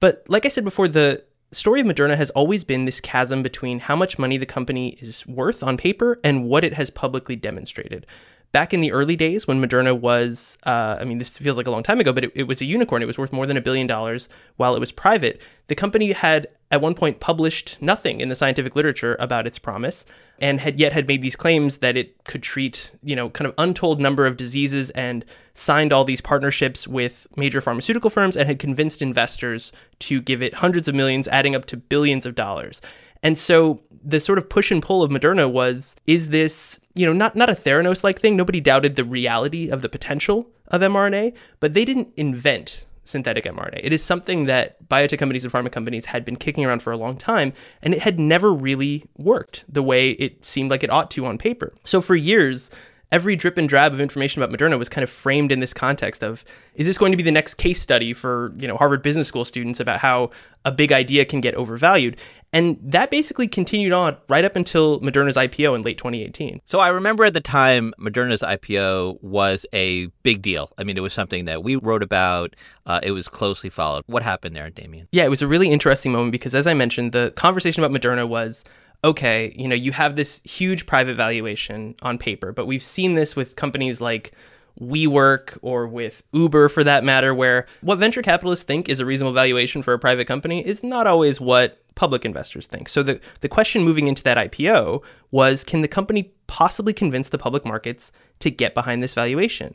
But 0.00 0.24
like 0.28 0.46
I 0.46 0.48
said 0.48 0.64
before, 0.64 0.88
the 0.88 1.22
story 1.52 1.80
of 1.80 1.86
Moderna 1.86 2.16
has 2.16 2.30
always 2.30 2.64
been 2.64 2.86
this 2.86 3.00
chasm 3.00 3.42
between 3.42 3.80
how 3.80 3.94
much 3.94 4.18
money 4.18 4.36
the 4.36 4.46
company 4.46 4.90
is 5.00 5.26
worth 5.26 5.62
on 5.62 5.76
paper 5.76 6.18
and 6.24 6.44
what 6.44 6.64
it 6.64 6.74
has 6.74 6.90
publicly 6.90 7.36
demonstrated 7.36 8.06
back 8.52 8.72
in 8.72 8.80
the 8.80 8.92
early 8.92 9.16
days 9.16 9.46
when 9.46 9.60
Moderna 9.60 9.98
was, 9.98 10.56
uh, 10.64 10.96
I 10.98 11.04
mean, 11.04 11.18
this 11.18 11.36
feels 11.36 11.56
like 11.56 11.66
a 11.66 11.70
long 11.70 11.82
time 11.82 12.00
ago, 12.00 12.12
but 12.12 12.24
it, 12.24 12.32
it 12.34 12.42
was 12.44 12.60
a 12.60 12.64
unicorn. 12.64 13.02
It 13.02 13.06
was 13.06 13.18
worth 13.18 13.32
more 13.32 13.46
than 13.46 13.56
a 13.56 13.60
billion 13.60 13.86
dollars 13.86 14.28
while 14.56 14.74
it 14.74 14.80
was 14.80 14.92
private. 14.92 15.40
The 15.66 15.74
company 15.74 16.12
had 16.12 16.48
at 16.70 16.80
one 16.80 16.94
point 16.94 17.20
published 17.20 17.76
nothing 17.80 18.20
in 18.20 18.28
the 18.28 18.36
scientific 18.36 18.74
literature 18.74 19.16
about 19.20 19.46
its 19.46 19.58
promise 19.58 20.04
and 20.40 20.60
had 20.60 20.78
yet 20.78 20.92
had 20.92 21.08
made 21.08 21.20
these 21.20 21.36
claims 21.36 21.78
that 21.78 21.96
it 21.96 22.24
could 22.24 22.42
treat, 22.42 22.90
you 23.02 23.16
know, 23.16 23.28
kind 23.30 23.46
of 23.46 23.54
untold 23.58 24.00
number 24.00 24.26
of 24.26 24.36
diseases 24.36 24.90
and 24.90 25.24
signed 25.54 25.92
all 25.92 26.04
these 26.04 26.20
partnerships 26.20 26.86
with 26.86 27.26
major 27.36 27.60
pharmaceutical 27.60 28.10
firms 28.10 28.36
and 28.36 28.46
had 28.46 28.58
convinced 28.58 29.02
investors 29.02 29.72
to 29.98 30.20
give 30.20 30.42
it 30.42 30.54
hundreds 30.54 30.86
of 30.86 30.94
millions, 30.94 31.26
adding 31.28 31.54
up 31.56 31.64
to 31.66 31.76
billions 31.76 32.24
of 32.24 32.34
dollars. 32.34 32.80
And 33.22 33.38
so 33.38 33.82
the 34.04 34.20
sort 34.20 34.38
of 34.38 34.48
push 34.48 34.70
and 34.70 34.82
pull 34.82 35.02
of 35.02 35.10
Moderna 35.10 35.50
was 35.50 35.96
is 36.06 36.28
this, 36.28 36.78
you 36.94 37.06
know, 37.06 37.12
not 37.12 37.36
not 37.36 37.50
a 37.50 37.54
Theranos 37.54 38.04
like 38.04 38.20
thing. 38.20 38.36
Nobody 38.36 38.60
doubted 38.60 38.96
the 38.96 39.04
reality 39.04 39.68
of 39.68 39.82
the 39.82 39.88
potential 39.88 40.48
of 40.68 40.80
mRNA, 40.80 41.34
but 41.60 41.74
they 41.74 41.84
didn't 41.84 42.08
invent 42.16 42.84
synthetic 43.08 43.44
mRNA. 43.44 43.80
It 43.82 43.92
is 43.92 44.04
something 44.04 44.44
that 44.46 44.86
biotech 44.86 45.18
companies 45.18 45.42
and 45.42 45.52
pharma 45.52 45.72
companies 45.72 46.06
had 46.06 46.24
been 46.24 46.36
kicking 46.36 46.64
around 46.64 46.82
for 46.82 46.92
a 46.92 46.96
long 46.96 47.16
time, 47.16 47.54
and 47.82 47.94
it 47.94 48.02
had 48.02 48.20
never 48.20 48.52
really 48.52 49.04
worked 49.16 49.64
the 49.68 49.82
way 49.82 50.10
it 50.10 50.44
seemed 50.44 50.70
like 50.70 50.82
it 50.82 50.90
ought 50.90 51.10
to 51.12 51.24
on 51.24 51.38
paper. 51.38 51.72
So 51.84 52.00
for 52.00 52.14
years, 52.14 52.70
every 53.10 53.36
drip 53.36 53.56
and 53.56 53.68
drab 53.68 53.92
of 53.92 54.00
information 54.00 54.42
about 54.42 54.56
Moderna 54.56 54.78
was 54.78 54.88
kind 54.88 55.02
of 55.02 55.10
framed 55.10 55.50
in 55.50 55.60
this 55.60 55.72
context 55.72 56.22
of 56.22 56.44
is 56.74 56.86
this 56.86 56.98
going 56.98 57.12
to 57.12 57.16
be 57.16 57.22
the 57.22 57.32
next 57.32 57.54
case 57.54 57.80
study 57.80 58.12
for, 58.12 58.52
you 58.58 58.68
know, 58.68 58.76
Harvard 58.76 59.02
Business 59.02 59.26
School 59.26 59.44
students 59.44 59.80
about 59.80 60.00
how 60.00 60.30
a 60.64 60.72
big 60.72 60.92
idea 60.92 61.24
can 61.24 61.40
get 61.40 61.54
overvalued? 61.54 62.16
And 62.52 62.78
that 62.82 63.10
basically 63.10 63.46
continued 63.46 63.92
on 63.92 64.16
right 64.28 64.44
up 64.44 64.56
until 64.56 65.00
Moderna's 65.00 65.36
IPO 65.36 65.74
in 65.74 65.82
late 65.82 65.98
2018. 65.98 66.60
So 66.64 66.80
I 66.80 66.88
remember 66.88 67.24
at 67.24 67.34
the 67.34 67.40
time 67.40 67.92
Moderna's 68.00 68.42
IPO 68.42 69.22
was 69.22 69.66
a 69.72 70.06
big 70.22 70.40
deal. 70.40 70.72
I 70.78 70.84
mean, 70.84 70.96
it 70.96 71.00
was 71.00 71.12
something 71.12 71.44
that 71.44 71.62
we 71.62 71.76
wrote 71.76 72.02
about. 72.02 72.56
Uh, 72.86 73.00
it 73.02 73.10
was 73.10 73.28
closely 73.28 73.68
followed. 73.68 74.04
What 74.06 74.22
happened 74.22 74.56
there, 74.56 74.70
Damian? 74.70 75.08
Yeah, 75.12 75.24
it 75.24 75.30
was 75.30 75.42
a 75.42 75.48
really 75.48 75.70
interesting 75.70 76.12
moment 76.12 76.32
because, 76.32 76.54
as 76.54 76.66
I 76.66 76.72
mentioned, 76.72 77.12
the 77.12 77.32
conversation 77.36 77.84
about 77.84 77.98
Moderna 77.98 78.26
was 78.26 78.64
okay, 79.04 79.54
you 79.56 79.68
know, 79.68 79.74
you 79.74 79.92
have 79.92 80.16
this 80.16 80.42
huge 80.44 80.86
private 80.86 81.16
valuation 81.16 81.94
on 82.02 82.18
paper, 82.18 82.52
but 82.52 82.66
we've 82.66 82.82
seen 82.82 83.14
this 83.14 83.36
with 83.36 83.56
companies 83.56 84.00
like 84.00 84.32
WeWork 84.80 85.58
or 85.62 85.86
with 85.86 86.22
Uber 86.32 86.68
for 86.68 86.84
that 86.84 87.04
matter, 87.04 87.34
where 87.34 87.66
what 87.80 87.98
venture 87.98 88.22
capitalists 88.22 88.64
think 88.64 88.88
is 88.88 89.00
a 89.00 89.06
reasonable 89.06 89.34
valuation 89.34 89.82
for 89.82 89.92
a 89.92 89.98
private 89.98 90.26
company 90.26 90.66
is 90.66 90.82
not 90.82 91.06
always 91.06 91.40
what 91.40 91.82
public 91.94 92.24
investors 92.24 92.66
think. 92.66 92.88
So 92.88 93.02
the, 93.02 93.20
the 93.40 93.48
question 93.48 93.82
moving 93.82 94.06
into 94.06 94.22
that 94.22 94.36
IPO 94.36 95.02
was 95.30 95.64
can 95.64 95.82
the 95.82 95.88
company 95.88 96.32
possibly 96.46 96.92
convince 96.92 97.28
the 97.28 97.38
public 97.38 97.64
markets 97.64 98.12
to 98.40 98.50
get 98.50 98.74
behind 98.74 99.02
this 99.02 99.14
valuation? 99.14 99.74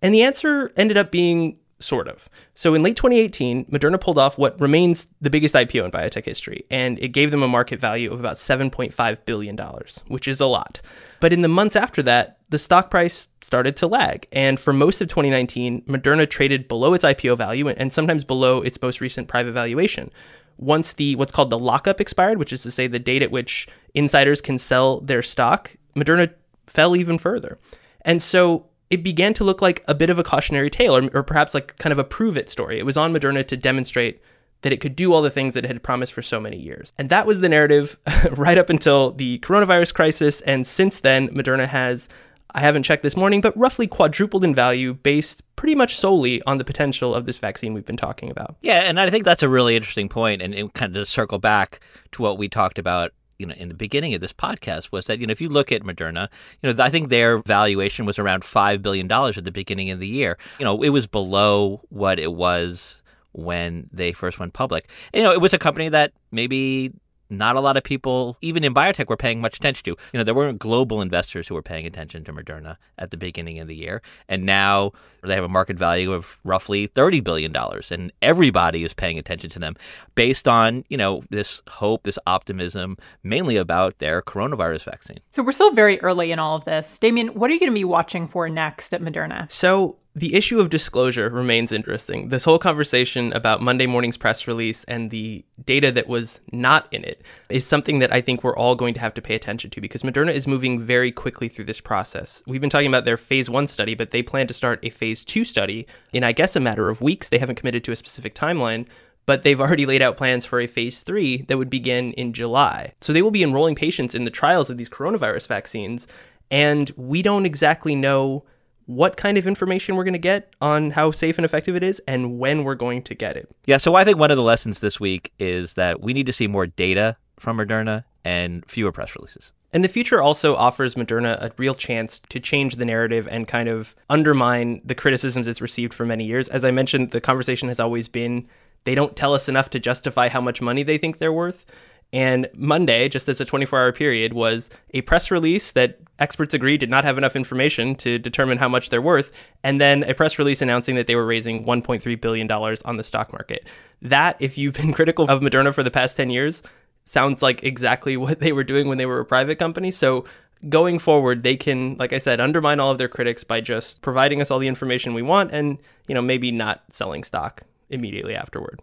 And 0.00 0.14
the 0.14 0.22
answer 0.22 0.72
ended 0.76 0.96
up 0.96 1.10
being 1.10 1.58
sort 1.82 2.08
of. 2.08 2.28
So 2.54 2.74
in 2.74 2.82
late 2.82 2.96
2018, 2.96 3.66
Moderna 3.66 4.00
pulled 4.00 4.18
off 4.18 4.38
what 4.38 4.60
remains 4.60 5.06
the 5.20 5.30
biggest 5.30 5.54
IPO 5.54 5.84
in 5.84 5.90
biotech 5.90 6.24
history, 6.24 6.64
and 6.70 6.98
it 7.00 7.08
gave 7.08 7.30
them 7.30 7.42
a 7.42 7.48
market 7.48 7.80
value 7.80 8.12
of 8.12 8.20
about 8.20 8.36
$7.5 8.36 9.18
billion, 9.26 9.58
which 10.06 10.28
is 10.28 10.40
a 10.40 10.46
lot. 10.46 10.80
But 11.20 11.32
in 11.32 11.42
the 11.42 11.48
months 11.48 11.76
after 11.76 12.02
that, 12.02 12.38
the 12.48 12.58
stock 12.58 12.90
price 12.90 13.28
started 13.42 13.76
to 13.78 13.86
lag. 13.86 14.26
And 14.32 14.58
for 14.58 14.72
most 14.72 15.00
of 15.00 15.08
2019, 15.08 15.82
Moderna 15.82 16.28
traded 16.28 16.68
below 16.68 16.94
its 16.94 17.04
IPO 17.04 17.36
value 17.36 17.68
and 17.68 17.92
sometimes 17.92 18.24
below 18.24 18.60
its 18.60 18.80
most 18.82 19.00
recent 19.00 19.28
private 19.28 19.52
valuation. 19.52 20.10
Once 20.58 20.92
the 20.92 21.16
what's 21.16 21.32
called 21.32 21.50
the 21.50 21.58
lockup 21.58 22.00
expired, 22.00 22.38
which 22.38 22.52
is 22.52 22.62
to 22.62 22.70
say 22.70 22.86
the 22.86 22.98
date 22.98 23.22
at 23.22 23.30
which 23.30 23.68
insiders 23.94 24.40
can 24.40 24.58
sell 24.58 25.00
their 25.00 25.22
stock, 25.22 25.76
Moderna 25.96 26.32
fell 26.66 26.94
even 26.94 27.18
further. 27.18 27.58
And 28.02 28.22
so 28.22 28.66
it 28.92 29.02
began 29.02 29.32
to 29.32 29.42
look 29.42 29.62
like 29.62 29.82
a 29.88 29.94
bit 29.94 30.10
of 30.10 30.18
a 30.18 30.22
cautionary 30.22 30.68
tale, 30.68 30.94
or, 30.94 31.08
or 31.14 31.22
perhaps 31.22 31.54
like 31.54 31.76
kind 31.78 31.92
of 31.92 31.98
a 31.98 32.04
prove 32.04 32.36
it 32.36 32.50
story. 32.50 32.78
It 32.78 32.84
was 32.84 32.98
on 32.98 33.10
Moderna 33.10 33.44
to 33.48 33.56
demonstrate 33.56 34.20
that 34.60 34.72
it 34.72 34.80
could 34.80 34.94
do 34.94 35.14
all 35.14 35.22
the 35.22 35.30
things 35.30 35.54
that 35.54 35.64
it 35.64 35.68
had 35.68 35.82
promised 35.82 36.12
for 36.12 36.20
so 36.20 36.38
many 36.38 36.58
years. 36.58 36.92
And 36.98 37.08
that 37.08 37.26
was 37.26 37.40
the 37.40 37.48
narrative 37.48 37.98
right 38.32 38.58
up 38.58 38.68
until 38.68 39.10
the 39.10 39.38
coronavirus 39.38 39.94
crisis. 39.94 40.42
And 40.42 40.66
since 40.66 41.00
then, 41.00 41.28
Moderna 41.28 41.66
has, 41.66 42.06
I 42.54 42.60
haven't 42.60 42.82
checked 42.82 43.02
this 43.02 43.16
morning, 43.16 43.40
but 43.40 43.56
roughly 43.56 43.86
quadrupled 43.86 44.44
in 44.44 44.54
value 44.54 44.92
based 44.92 45.42
pretty 45.56 45.74
much 45.74 45.96
solely 45.96 46.42
on 46.42 46.58
the 46.58 46.64
potential 46.64 47.14
of 47.14 47.24
this 47.24 47.38
vaccine 47.38 47.72
we've 47.72 47.86
been 47.86 47.96
talking 47.96 48.30
about. 48.30 48.56
Yeah, 48.60 48.80
and 48.80 49.00
I 49.00 49.08
think 49.08 49.24
that's 49.24 49.42
a 49.42 49.48
really 49.48 49.74
interesting 49.74 50.10
point, 50.10 50.42
and, 50.42 50.52
and 50.52 50.72
kind 50.74 50.94
of 50.94 51.02
to 51.02 51.10
circle 51.10 51.38
back 51.38 51.80
to 52.12 52.20
what 52.20 52.36
we 52.36 52.46
talked 52.46 52.78
about 52.78 53.12
you 53.42 53.46
know 53.46 53.54
in 53.54 53.68
the 53.68 53.74
beginning 53.74 54.14
of 54.14 54.20
this 54.20 54.32
podcast 54.32 54.92
was 54.92 55.06
that 55.06 55.18
you 55.18 55.26
know 55.26 55.32
if 55.32 55.40
you 55.40 55.48
look 55.48 55.72
at 55.72 55.82
Moderna, 55.82 56.28
you 56.62 56.72
know 56.72 56.82
I 56.82 56.88
think 56.90 57.08
their 57.08 57.38
valuation 57.38 58.06
was 58.06 58.18
around 58.18 58.44
five 58.44 58.80
billion 58.80 59.08
dollars 59.08 59.36
at 59.36 59.44
the 59.44 59.50
beginning 59.50 59.90
of 59.90 59.98
the 59.98 60.06
year. 60.06 60.38
You 60.60 60.64
know 60.64 60.80
it 60.82 60.90
was 60.90 61.08
below 61.08 61.82
what 61.88 62.20
it 62.20 62.32
was 62.32 63.02
when 63.32 63.90
they 63.92 64.12
first 64.12 64.38
went 64.38 64.52
public. 64.52 64.88
And, 65.12 65.20
you 65.20 65.24
know 65.24 65.32
it 65.32 65.40
was 65.40 65.52
a 65.52 65.58
company 65.58 65.88
that 65.88 66.12
maybe 66.30 66.92
not 67.32 67.56
a 67.56 67.60
lot 67.60 67.76
of 67.76 67.82
people, 67.82 68.36
even 68.40 68.64
in 68.64 68.74
biotech, 68.74 69.08
were 69.08 69.16
paying 69.16 69.40
much 69.40 69.56
attention 69.56 69.84
to. 69.84 69.90
You 70.12 70.18
know, 70.18 70.24
there 70.24 70.34
weren't 70.34 70.58
global 70.58 71.00
investors 71.00 71.48
who 71.48 71.54
were 71.54 71.62
paying 71.62 71.86
attention 71.86 72.24
to 72.24 72.32
Moderna 72.32 72.76
at 72.98 73.10
the 73.10 73.16
beginning 73.16 73.58
of 73.58 73.68
the 73.68 73.74
year. 73.74 74.02
And 74.28 74.44
now 74.44 74.92
they 75.22 75.34
have 75.34 75.44
a 75.44 75.48
market 75.48 75.78
value 75.78 76.12
of 76.12 76.38
roughly 76.44 76.88
$30 76.88 77.22
billion. 77.22 77.54
And 77.90 78.12
everybody 78.20 78.84
is 78.84 78.94
paying 78.94 79.18
attention 79.18 79.50
to 79.50 79.58
them 79.58 79.76
based 80.14 80.46
on, 80.46 80.84
you 80.88 80.96
know, 80.96 81.22
this 81.30 81.62
hope, 81.68 82.02
this 82.04 82.18
optimism, 82.26 82.96
mainly 83.22 83.56
about 83.56 83.98
their 83.98 84.22
coronavirus 84.22 84.84
vaccine. 84.84 85.18
So 85.30 85.42
we're 85.42 85.52
still 85.52 85.72
very 85.72 86.00
early 86.00 86.32
in 86.32 86.38
all 86.38 86.56
of 86.56 86.64
this. 86.64 86.98
Damian, 86.98 87.28
what 87.28 87.50
are 87.50 87.54
you 87.54 87.60
going 87.60 87.70
to 87.70 87.74
be 87.74 87.84
watching 87.84 88.28
for 88.28 88.48
next 88.48 88.92
at 88.92 89.00
Moderna? 89.00 89.50
So 89.50 89.96
the 90.14 90.34
issue 90.34 90.60
of 90.60 90.68
disclosure 90.68 91.30
remains 91.30 91.72
interesting. 91.72 92.28
This 92.28 92.44
whole 92.44 92.58
conversation 92.58 93.32
about 93.32 93.62
Monday 93.62 93.86
morning's 93.86 94.18
press 94.18 94.46
release 94.46 94.84
and 94.84 95.10
the 95.10 95.42
data 95.64 95.90
that 95.92 96.06
was 96.06 96.38
not 96.52 96.86
in 96.92 97.02
it 97.02 97.22
is 97.48 97.66
something 97.66 97.98
that 98.00 98.12
I 98.12 98.20
think 98.20 98.44
we're 98.44 98.56
all 98.56 98.74
going 98.74 98.92
to 98.92 99.00
have 99.00 99.14
to 99.14 99.22
pay 99.22 99.34
attention 99.34 99.70
to 99.70 99.80
because 99.80 100.02
Moderna 100.02 100.32
is 100.32 100.46
moving 100.46 100.82
very 100.82 101.12
quickly 101.12 101.48
through 101.48 101.64
this 101.64 101.80
process. 101.80 102.42
We've 102.46 102.60
been 102.60 102.68
talking 102.68 102.88
about 102.88 103.06
their 103.06 103.16
phase 103.16 103.48
one 103.48 103.66
study, 103.68 103.94
but 103.94 104.10
they 104.10 104.22
plan 104.22 104.46
to 104.48 104.54
start 104.54 104.80
a 104.82 104.90
phase 104.90 105.24
two 105.24 105.46
study 105.46 105.86
in, 106.12 106.24
I 106.24 106.32
guess, 106.32 106.56
a 106.56 106.60
matter 106.60 106.90
of 106.90 107.00
weeks. 107.00 107.30
They 107.30 107.38
haven't 107.38 107.56
committed 107.56 107.82
to 107.84 107.92
a 107.92 107.96
specific 107.96 108.34
timeline. 108.34 108.86
But 109.24 109.44
they've 109.44 109.60
already 109.60 109.86
laid 109.86 110.02
out 110.02 110.16
plans 110.16 110.44
for 110.44 110.58
a 110.58 110.66
phase 110.66 111.04
three 111.04 111.42
that 111.42 111.56
would 111.56 111.70
begin 111.70 112.12
in 112.14 112.32
July. 112.32 112.92
So 113.00 113.12
they 113.12 113.22
will 113.22 113.30
be 113.30 113.44
enrolling 113.44 113.76
patients 113.76 114.16
in 114.16 114.24
the 114.24 114.32
trials 114.32 114.68
of 114.68 114.78
these 114.78 114.88
coronavirus 114.88 115.46
vaccines. 115.46 116.08
And 116.50 116.90
we 116.96 117.22
don't 117.22 117.46
exactly 117.46 117.94
know 117.94 118.44
what 118.86 119.16
kind 119.16 119.38
of 119.38 119.46
information 119.46 119.96
we're 119.96 120.04
going 120.04 120.12
to 120.12 120.18
get 120.18 120.54
on 120.60 120.92
how 120.92 121.10
safe 121.10 121.38
and 121.38 121.44
effective 121.44 121.76
it 121.76 121.82
is 121.82 122.00
and 122.06 122.38
when 122.38 122.64
we're 122.64 122.74
going 122.74 123.02
to 123.02 123.14
get 123.14 123.36
it. 123.36 123.48
Yeah, 123.66 123.76
so 123.76 123.94
I 123.94 124.04
think 124.04 124.18
one 124.18 124.30
of 124.30 124.36
the 124.36 124.42
lessons 124.42 124.80
this 124.80 124.98
week 124.98 125.32
is 125.38 125.74
that 125.74 126.00
we 126.00 126.12
need 126.12 126.26
to 126.26 126.32
see 126.32 126.46
more 126.46 126.66
data 126.66 127.16
from 127.38 127.58
Moderna 127.58 128.04
and 128.24 128.64
fewer 128.68 128.92
press 128.92 129.14
releases. 129.16 129.52
And 129.72 129.82
the 129.82 129.88
future 129.88 130.20
also 130.20 130.54
offers 130.54 130.94
Moderna 130.94 131.40
a 131.40 131.50
real 131.56 131.74
chance 131.74 132.20
to 132.28 132.38
change 132.38 132.76
the 132.76 132.84
narrative 132.84 133.26
and 133.30 133.48
kind 133.48 133.68
of 133.68 133.96
undermine 134.10 134.82
the 134.84 134.94
criticisms 134.94 135.48
it's 135.48 135.62
received 135.62 135.94
for 135.94 136.04
many 136.04 136.24
years. 136.24 136.48
As 136.48 136.64
I 136.64 136.70
mentioned, 136.70 137.10
the 137.10 137.20
conversation 137.22 137.68
has 137.68 137.80
always 137.80 138.06
been 138.06 138.48
they 138.84 138.94
don't 138.94 139.16
tell 139.16 139.32
us 139.32 139.48
enough 139.48 139.70
to 139.70 139.78
justify 139.78 140.28
how 140.28 140.40
much 140.40 140.60
money 140.60 140.82
they 140.82 140.98
think 140.98 141.18
they're 141.18 141.32
worth. 141.32 141.64
And 142.12 142.48
Monday, 142.54 143.08
just 143.08 143.28
as 143.28 143.40
a 143.40 143.44
24 143.44 143.78
hour 143.78 143.92
period, 143.92 144.34
was 144.34 144.68
a 144.92 145.00
press 145.02 145.30
release 145.30 145.72
that 145.72 145.98
experts 146.18 146.52
agree 146.52 146.76
did 146.76 146.90
not 146.90 147.04
have 147.04 147.16
enough 147.16 147.34
information 147.34 147.94
to 147.96 148.18
determine 148.18 148.58
how 148.58 148.68
much 148.68 148.90
they're 148.90 149.02
worth, 149.02 149.32
and 149.64 149.80
then 149.80 150.04
a 150.04 150.14
press 150.14 150.38
release 150.38 150.60
announcing 150.60 150.94
that 150.96 151.06
they 151.06 151.16
were 151.16 151.24
raising 151.24 151.64
$1.3 151.64 152.20
billion 152.20 152.50
on 152.50 152.96
the 152.96 153.04
stock 153.04 153.32
market. 153.32 153.66
That, 154.02 154.36
if 154.40 154.58
you've 154.58 154.74
been 154.74 154.92
critical 154.94 155.28
of 155.30 155.40
Moderna 155.40 155.74
for 155.74 155.82
the 155.82 155.90
past 155.90 156.16
10 156.16 156.30
years, 156.30 156.62
sounds 157.04 157.40
like 157.42 157.62
exactly 157.62 158.16
what 158.18 158.40
they 158.40 158.52
were 158.52 158.64
doing 158.64 158.88
when 158.88 158.98
they 158.98 159.06
were 159.06 159.20
a 159.20 159.24
private 159.24 159.58
company. 159.58 159.90
So 159.90 160.26
going 160.68 160.98
forward, 160.98 161.42
they 161.42 161.56
can, 161.56 161.96
like 161.96 162.12
I 162.12 162.18
said, 162.18 162.40
undermine 162.40 162.78
all 162.78 162.90
of 162.90 162.98
their 162.98 163.08
critics 163.08 163.42
by 163.42 163.60
just 163.60 164.02
providing 164.02 164.40
us 164.40 164.50
all 164.50 164.58
the 164.58 164.68
information 164.68 165.14
we 165.14 165.22
want 165.22 165.50
and, 165.50 165.78
you 166.08 166.14
know, 166.14 166.22
maybe 166.22 166.50
not 166.50 166.82
selling 166.90 167.24
stock 167.24 167.62
immediately 167.88 168.34
afterward. 168.34 168.80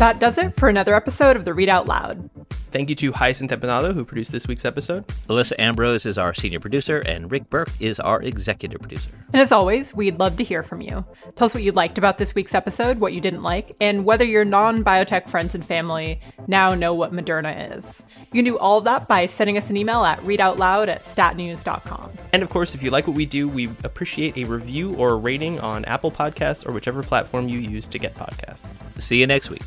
That 0.00 0.18
does 0.18 0.38
it 0.38 0.56
for 0.56 0.70
another 0.70 0.94
episode 0.94 1.36
of 1.36 1.44
the 1.44 1.50
Readout 1.50 1.86
Loud. 1.86 2.30
Thank 2.72 2.88
you 2.88 2.94
to 2.96 3.10
Hyacinth 3.10 3.50
Empinado, 3.50 3.92
who 3.92 4.04
produced 4.04 4.30
this 4.30 4.46
week's 4.46 4.64
episode. 4.64 5.04
Alissa 5.28 5.54
Ambrose 5.58 6.06
is 6.06 6.16
our 6.16 6.32
senior 6.32 6.60
producer, 6.60 7.00
and 7.00 7.28
Rick 7.28 7.50
Berke 7.50 7.72
is 7.80 7.98
our 7.98 8.22
executive 8.22 8.80
producer. 8.80 9.10
And 9.32 9.42
as 9.42 9.50
always, 9.50 9.92
we'd 9.92 10.20
love 10.20 10.36
to 10.36 10.44
hear 10.44 10.62
from 10.62 10.80
you. 10.80 11.04
Tell 11.34 11.46
us 11.46 11.54
what 11.54 11.64
you 11.64 11.72
liked 11.72 11.98
about 11.98 12.18
this 12.18 12.32
week's 12.32 12.54
episode, 12.54 13.00
what 13.00 13.12
you 13.12 13.20
didn't 13.20 13.42
like, 13.42 13.74
and 13.80 14.04
whether 14.04 14.24
your 14.24 14.44
non 14.44 14.84
biotech 14.84 15.28
friends 15.28 15.54
and 15.56 15.64
family 15.64 16.20
now 16.46 16.72
know 16.74 16.94
what 16.94 17.12
Moderna 17.12 17.76
is. 17.76 18.04
You 18.32 18.38
can 18.38 18.44
do 18.44 18.58
all 18.58 18.78
of 18.78 18.84
that 18.84 19.08
by 19.08 19.26
sending 19.26 19.58
us 19.58 19.68
an 19.68 19.76
email 19.76 20.04
at 20.04 20.20
readoutloud 20.20 20.86
at 20.86 21.02
statnews.com. 21.02 22.12
And 22.32 22.42
of 22.42 22.50
course, 22.50 22.76
if 22.76 22.84
you 22.84 22.90
like 22.90 23.08
what 23.08 23.16
we 23.16 23.26
do, 23.26 23.48
we 23.48 23.64
appreciate 23.82 24.36
a 24.36 24.44
review 24.44 24.94
or 24.94 25.10
a 25.10 25.16
rating 25.16 25.58
on 25.58 25.84
Apple 25.86 26.12
Podcasts 26.12 26.64
or 26.66 26.70
whichever 26.70 27.02
platform 27.02 27.48
you 27.48 27.58
use 27.58 27.88
to 27.88 27.98
get 27.98 28.14
podcasts. 28.14 28.64
See 29.00 29.18
you 29.18 29.26
next 29.26 29.50
week. 29.50 29.62